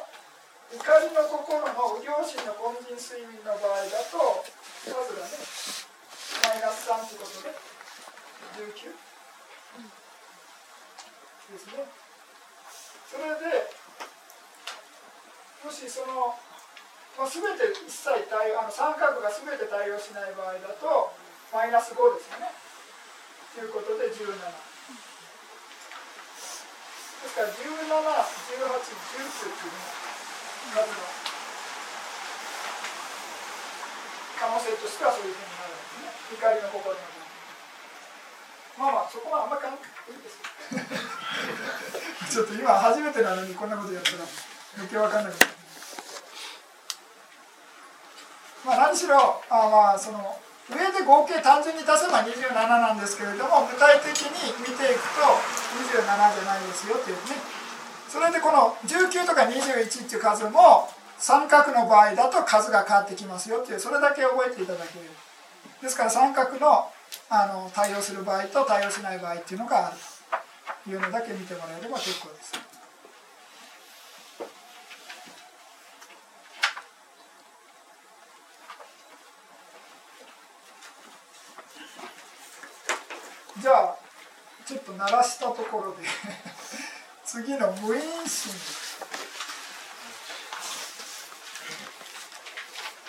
[0.71, 4.43] 怒りの心の右行心の根人睡眠の場合だと
[4.87, 5.35] 数がね
[6.47, 7.51] マイナス3ということで
[8.63, 8.95] 19、
[11.51, 11.83] ですね。
[13.07, 13.71] それで
[15.63, 16.35] もしその、
[17.19, 21.11] まあ、全て一切対あの三角が全て対応しない場合だと
[21.51, 22.66] マイナス5ですよね。
[23.59, 24.13] いうことで17
[27.17, 27.99] ですから17、18、19っ
[29.57, 30.07] ていうのが
[30.77, 31.01] 数の
[34.37, 36.37] 可能性としてはそういうふうになるんですね。
[36.37, 37.17] 怒りの心の
[38.77, 40.37] まあまあそこはあんまり考えいいです
[42.29, 44.17] ちょっと今初めてなのにこんなことやったら
[44.77, 45.51] 余計わかんなくなる
[48.65, 50.37] まあ何しろあまあその
[50.67, 55.23] 上で合計単純に足せば27なんですけれども具体的に見ていくと
[55.79, 57.39] 27じゃないですよっていうね
[58.09, 65.05] それでこの19とか21っていう数も三角の場合だと数が変わってきますよっていうそれだけ覚えていただける
[65.81, 66.91] ですから三角の
[67.29, 69.97] あの対応する場合と対応しない場合っていうのがある
[70.83, 72.53] というのだけ見てもらえれば結構です。
[83.61, 83.97] じゃあ
[84.65, 85.97] ちょっと鳴らしたところで
[87.23, 88.51] 次の無因心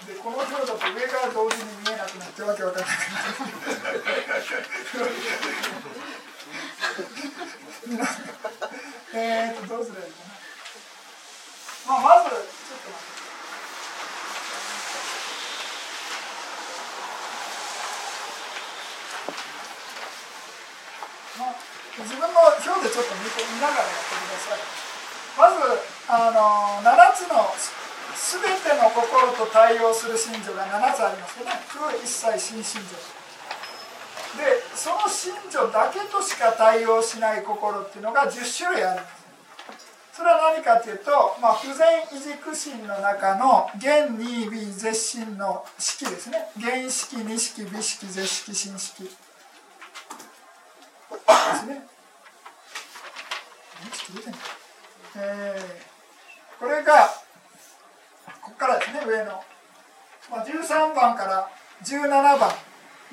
[0.07, 0.79] でこの表だと上
[1.09, 2.99] から同時に見えなくなってわけわかんなくなる
[9.15, 10.25] えっとどうすればいいか
[11.87, 13.18] な、まあ、まずちょっと待って。
[22.05, 24.63] 自分の表でちょっと見て見ながらやってください。
[25.39, 25.59] まず
[26.11, 27.47] あの7つの
[28.19, 31.53] 全ての心と対応する信条が7つありますよね。
[31.73, 32.97] 空一切新信条。
[34.37, 39.19] でその信条だけとしか対応しない心っていうのが10種類あるんです。
[40.19, 46.51] それは何かというと、まあ、不全異軸心の中の原二微絶心の式ですね。
[46.61, 49.09] 原式二式美式絶式新式。
[51.11, 51.89] ですね。
[55.17, 57.07] えー、これが
[58.43, 59.43] ここからですね上の、
[60.31, 61.49] まあ、13番から
[61.85, 62.51] 17番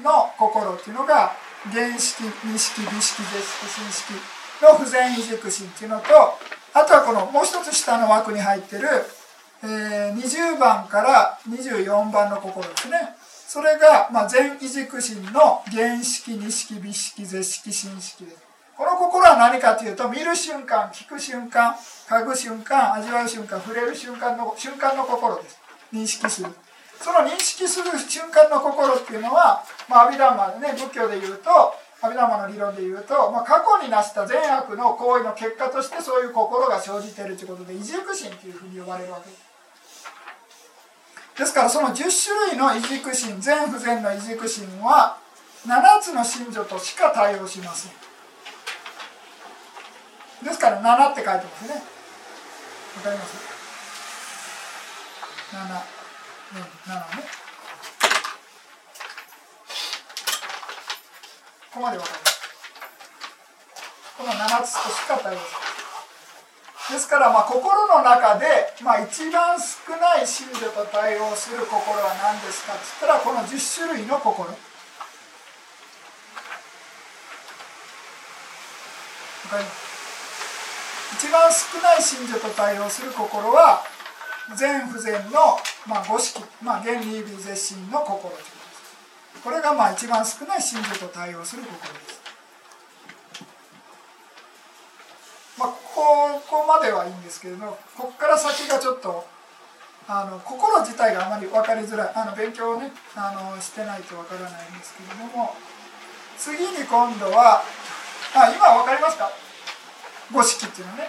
[0.04, 1.32] の心っていうのが
[1.72, 4.14] 原式二式美式絶式新式
[4.62, 6.06] の不全異軸心っていうのと
[6.74, 8.88] あとはこのもう一つ下の枠に入ってる、
[9.64, 13.16] えー、20番から24番の心ですね。
[13.48, 18.32] それが、まあ、全異軸心の原式二式美式絶式新式で。
[18.32, 18.38] す
[18.76, 21.76] この心は何かというと見る瞬間聞く瞬間
[22.10, 25.60] 嗅ぐ瞬間味わう瞬間触れる瞬間の瞬間の心です。
[25.94, 26.50] 認識する。
[27.00, 31.50] その認識する瞬間の心っていうのは、まあ、アビダマでね仏教で言うと
[32.02, 39.45] アビダマの理論で言うと、まあ、過去に成した善悪の行為の結果としてそういう心が生じているということで異軸心というふうに呼ばれるわけです。
[41.38, 45.18] ですからその10種類の異軸心全不全の異軸心は
[45.68, 47.92] 7つの信条としか対応しません。
[50.44, 51.74] ですから7って書いてますね。
[51.76, 53.36] わかります
[55.52, 55.60] ？7、
[56.56, 57.24] うん、7ね。
[61.74, 62.36] ここまでわかります。
[64.18, 65.65] この7つとしか対応します
[66.92, 68.46] ですからまあ心の中で
[68.84, 74.50] まあ一番少ない信者と対応する心は何ですかっつったらこの10種類の心。
[81.14, 83.82] 一番少ない信者と対応する心は
[84.58, 85.58] 全不全の、
[85.88, 88.42] まあ、五式、まあ、原理微絶心の心ということで
[89.40, 89.44] す。
[89.44, 92.25] これがまあ一番少ない信者と対応する心です。
[95.58, 99.26] まあ、ここまではいいんですけれどもここから先がちょっと
[100.08, 105.56] あの心自体があまり分かりづらいあの勉強をねあのしてないと分からないんですけれども
[106.38, 107.64] 次に今度は
[108.36, 109.32] あ今分かりますか
[110.32, 111.08] 五式っていうのね。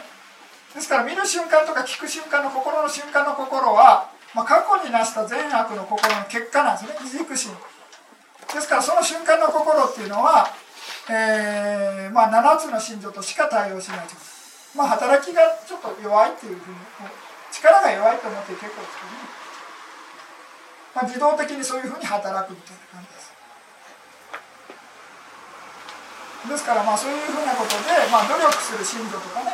[0.74, 6.98] ですから見る瞬間とか聞く瞬間の心の瞬間の心は、まあ、過去に成した善悪の心の結果なんですね。
[7.02, 7.52] 異軸心。
[8.52, 10.46] ですからその瞬間の心っていうのは、
[11.10, 14.35] えーまあ、7つの信条としか対応しないということ。
[14.76, 16.76] まあ、働きがちょっと弱いっていうふうに
[17.50, 19.24] 力が弱いと思って結構ですけどね、
[20.94, 23.32] まあ、自動的にそういうふうに働くみたいな感じです。
[26.46, 29.50] ですからまあそういうふうなことで、まあ、努力する信条とかね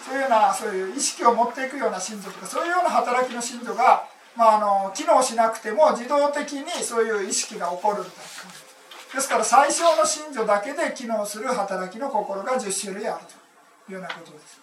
[0.00, 9.16] そういうようなそういう意識を持っていくような信条とかそういうような働きの信条が、まあ、あの機能しなくても自動的にそういう意識が起こるみたいな感じ。
[9.16, 13.41] ですから最小の信条だけで機能する働きの心が10種類あると。
[13.88, 14.62] ようなことです。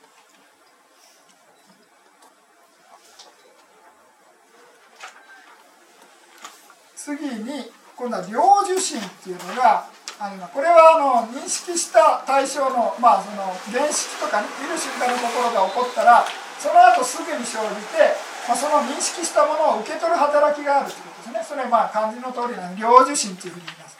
[6.95, 8.39] 次に今度は領
[8.69, 9.87] 受心っていうのが
[10.19, 16.23] ありますこれはあの認識した対象の,、まあその原式とか、見る瞬間のところが起こったら
[16.59, 18.13] その後すぐに生じて、
[18.47, 23.97] まあ、その認識したものを受け取る働きがあるということですねそれはまあ漢字の通りなの領受心というふうに言います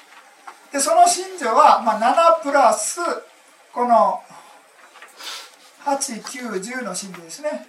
[0.72, 3.00] でその信条は、まあ、7プラス
[3.72, 4.20] この
[5.98, 7.68] 8910の信条ですね。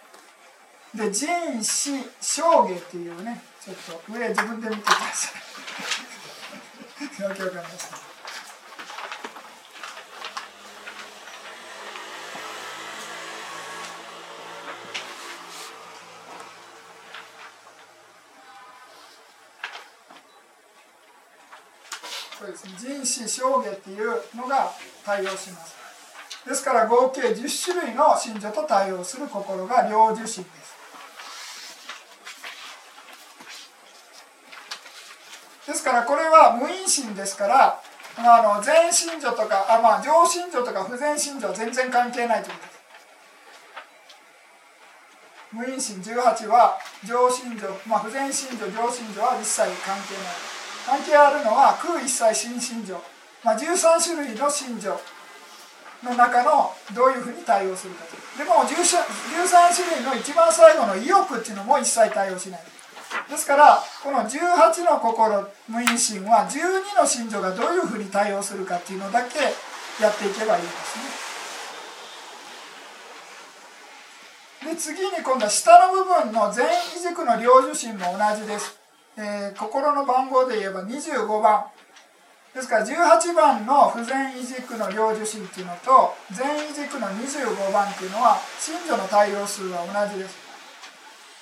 [0.95, 5.41] で人死証下っていうねちょっと上自分で見てください。
[7.25, 7.89] わけわかんないです
[22.39, 22.73] そうですね。
[22.79, 24.73] 人死証下っていうのが
[25.05, 25.80] 対応します。
[26.47, 30.81] ですから合計10種類の信者と対応する心が領受心です。
[35.67, 37.81] ですからこれは無因心ですから
[38.17, 42.81] あの全信女とかあ、まあ、上信女とか不全信女は全然関係ないということです。
[45.53, 50.61] 無因心18は上信女、まあ、不全信女上信女は一切関係ない。
[50.87, 53.01] 関係あるのは空一切新信女、
[53.45, 54.99] まあ、13種類の信女
[56.03, 58.05] の中のどういうふうに対応するか
[58.39, 59.05] でも13
[59.75, 62.61] 種類の一番最後の意欲っていうのも一切対応しない
[63.29, 69.39] ですからこの18の心無因心は12の信条がどういうふうに対応するかっていうのだけ
[70.03, 71.31] やっていけばいいんですね。
[74.73, 78.79] で次に今度は下の部分の全異軸の領受心も同じです。
[79.17, 81.65] えー、心の番号で言えば25番
[82.55, 90.51] ですから18番の不全異軸の領受心っていうのと全異軸の25番っていうのは信条の対応数は同じです。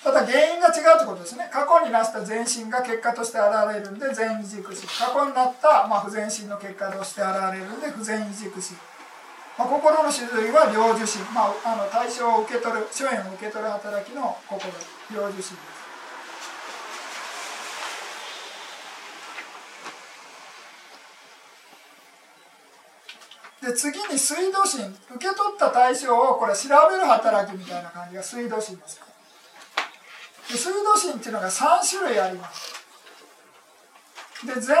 [0.03, 1.49] ただ原因が違うってことですね。
[1.51, 8.77] 過去になした全身が結果として現れるんで全異軸心過去になった、まあ、不全身の結果として現れるんで不全異軸心、
[9.57, 14.71] まあ、心の種類は領受心、まあ、あの対象を受け取る諸縁を受け取る働きの心
[15.11, 15.78] 領受心です。
[23.61, 24.85] で次に水道心
[25.15, 29.01] 受け取った対象をこれ調べる働きみたいな感じが水道心です
[30.49, 32.73] で水道心っていうのが3種類あります。
[34.45, 34.75] で全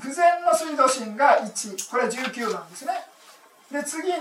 [0.00, 2.92] 不全の水道心が1これ19番ですね。
[3.70, 4.14] で次に、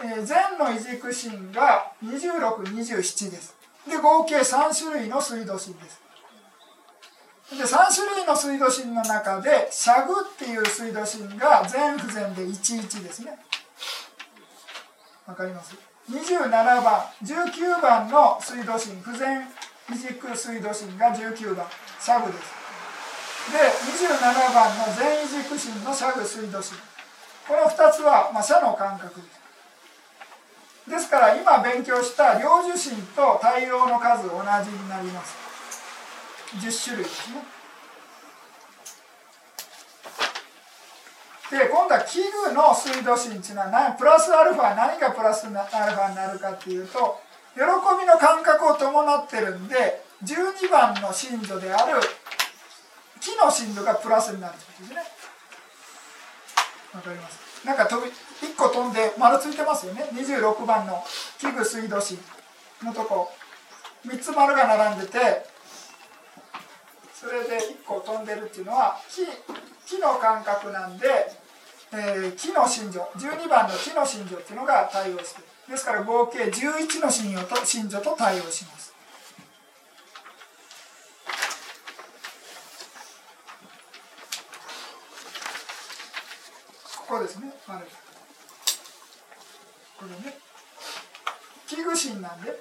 [0.00, 3.54] えー、全の異軸心が2627です。
[3.88, 6.00] で合計3種類の水道心です。
[7.58, 13.38] で3種類の水道心の中でシャグっていう水道心が全不全で11ですね。
[15.26, 15.76] わかります
[16.10, 16.82] ？27番
[17.22, 19.46] 19番の水道心不全
[19.90, 21.66] 異軸水道神が19番
[22.00, 22.62] シャグです。
[23.52, 26.80] で27番の全異軸神のシャグ水道神
[27.46, 29.42] この2つは、まあ、社の感覚です。
[30.90, 35.41] ですから今勉強した領受神と対応の数同じになります。
[36.58, 37.42] 10種類ですね。
[41.50, 47.20] で今度は器具の水道神っていうのはプラスアルファ何がプラスアルファになるかっていうと
[47.54, 47.66] 喜び
[48.06, 52.00] の感覚を伴ってるんで12番の信女である
[53.20, 55.02] 木の信女がプラスになるってことですね。
[56.94, 57.66] わかります？
[57.66, 60.08] なんか飛び1個飛んで丸ついてますよね。
[60.14, 61.04] 26番の
[61.38, 62.18] 器具水道神
[62.82, 63.30] のとこ。
[64.06, 65.51] 3つ丸が並んでて
[67.22, 69.22] それで1個飛んでるっていうのは木
[69.86, 71.06] 木の感覚なんで、
[71.92, 78.92] えー、木の信条12番の木の信条っていうのが対応してるですから合計11の信用と信女と対応します。
[87.06, 87.52] ここですね。
[87.68, 87.86] あれ
[89.96, 90.36] これね。
[91.68, 92.50] 器具心なんで。
[92.50, 92.58] で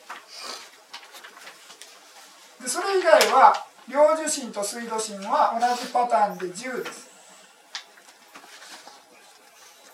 [2.68, 7.10] それ以外は領受心と水道心は同じパターンで10です。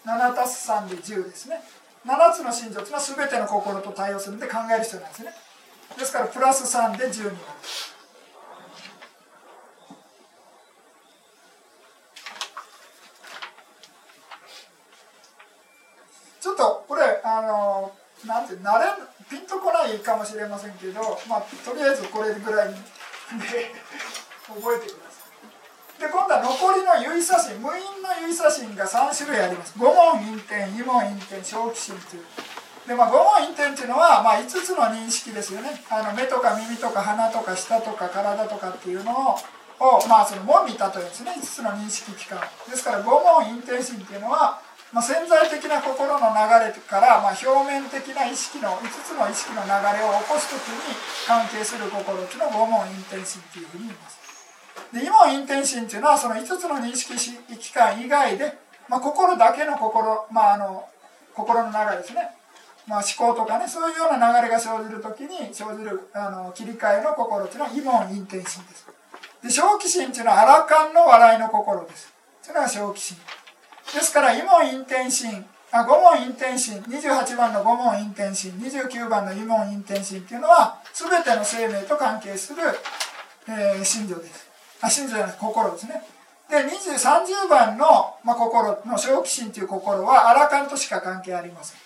[0.05, 1.61] 7たす3で10ですね。
[2.07, 5.31] 7つの信条というのは全ての心と対応するんで考える必要なんですね
[5.99, 7.35] ですからプラス3で10になる
[16.39, 17.91] ちょっとこれあの
[18.25, 18.85] なんて慣れ
[19.29, 22.75] ピンとこないかもしれませんけど、まあ、とりあえずこれぐらいに
[23.35, 23.75] で
[24.47, 25.27] 覚えてください
[25.99, 29.73] で今度は残りの有意差針無因の有意差針が3種類あります。
[29.77, 32.23] 五問陰点二問陰点小気心という。
[32.87, 35.73] でまあ五問陰点っていうのは、まあ、5つの認識ですよね。
[35.89, 39.35] あの目とか耳とか鼻とか舌とか体とかっていうのを
[39.79, 41.33] を、まあ、その門に例えるんですね。
[41.33, 42.39] 5つの認識機関。
[42.69, 44.61] ですから五問陰点心っていうのは
[44.97, 50.89] まあ、潜在的な心の流れから、まあ、表面的な意識の5つの意識の流れを起こす時に
[51.27, 54.17] 関係する心っていうのを五問陰天心っていうふうに言います。
[54.89, 58.57] で異問陰天心っていうのはその5つの認識機関以外で、
[58.89, 60.89] まあ、心だけの心、まあ、あの
[61.35, 62.33] 心の流れですね、
[62.87, 68.87] まあ、思考とかねそういうような流れが生じる時に生じるあの切り替えの心っていうのは異問陰天心です。
[69.43, 72.11] で正気心っていうのはアラカンの笑いの心です。
[72.41, 73.17] それが正気心。
[73.93, 82.61] ですから、異問陰天心、あ五問陰天心、28番の五問陰天心、29番の異問陰天心っていうのは、すべての生命と関係する、
[83.47, 84.47] えー、信条です。
[84.81, 86.03] あ、信条じゃない、心ですね。
[86.49, 91.79] で、30番の、まあ、心の正気心という心は、アラカンとしか関係ありません。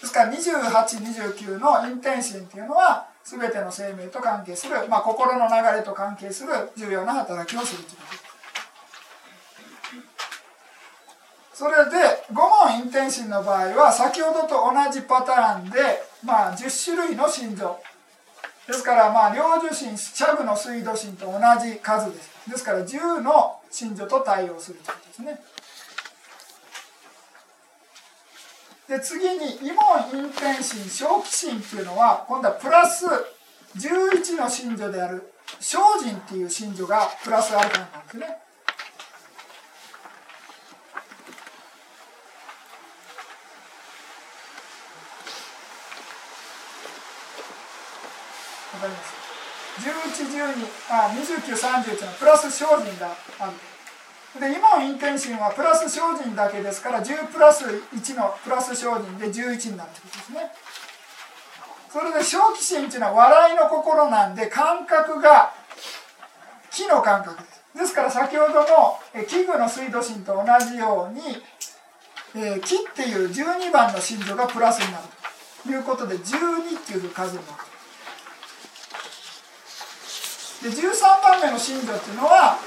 [0.00, 0.70] ですから、28、
[1.38, 8.19] 29の陰天心っていうのは、すべての生命と関係する、まあ、心の流れと関係する重要な働きをするということです。
[11.60, 15.78] それで5問陰天心の場合は先ほどと同じパターンで、
[16.24, 17.78] まあ、10種類の心臓。
[18.66, 21.32] ですからまあ領受心ャグの水道心と同
[21.62, 22.30] じ数です。
[22.50, 25.40] ですから10の心情と対応するということですね。
[28.88, 33.04] で次に異問陰天心小気心っていうのは今度はプラス
[33.76, 38.49] 11の心情である精進っていう心情がプラスアルファなんですね。
[48.80, 49.20] かります。
[49.80, 54.52] 1112あ2931のプラス精進があるで。
[54.56, 60.52] 今のインテンシンはプラス精進だけですから10プラス1のプラス精進で11になるってことですね。
[61.92, 65.52] それで正気心っていうのは笑いの心なんで感覚が
[66.70, 67.60] 木の感覚です。
[67.76, 71.20] ですから先ほどの器具の水道心と同じように、
[72.34, 75.04] えー、木っていう12番の心情がプラスになる
[75.64, 77.69] ということで12っていう数になる。
[80.62, 82.58] で13番目の信条っていうのは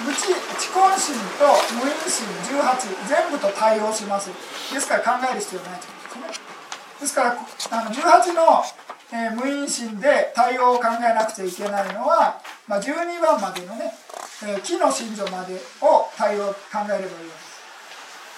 [0.00, 1.44] 無知知根心と
[1.76, 4.30] 無因心18全部と対応します。
[4.72, 6.52] ですから考える必要ないということですね。
[7.00, 8.62] ですからあの18の、
[9.12, 13.92] えー、無因心で対応を考えなくちゃいけないのは、まあ、12番までのね、
[14.44, 17.52] えー、木の信条までを対応考えればいいわけです。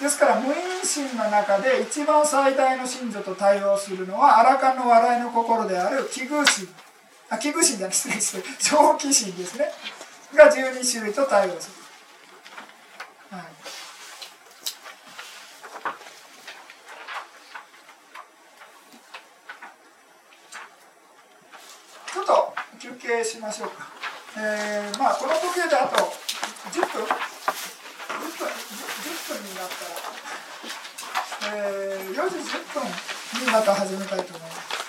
[0.03, 0.53] ですから無因
[0.83, 6.67] 心の中で一番最大の信条と対応するのはアラカンの笑いの心である奇遇心
[7.29, 9.71] あ器具心じゃない失礼して長期心ですね。
[10.35, 11.69] が12種類と対応す
[13.31, 13.45] る、はい、
[22.11, 23.87] ちょっと休憩しましょうか。
[24.37, 27.05] えー、まあこの時計であと10分。
[27.05, 27.07] 10
[28.37, 32.83] 分 ,10 分になったら、えー、4時10分
[33.45, 34.84] にまた始めたいと思います。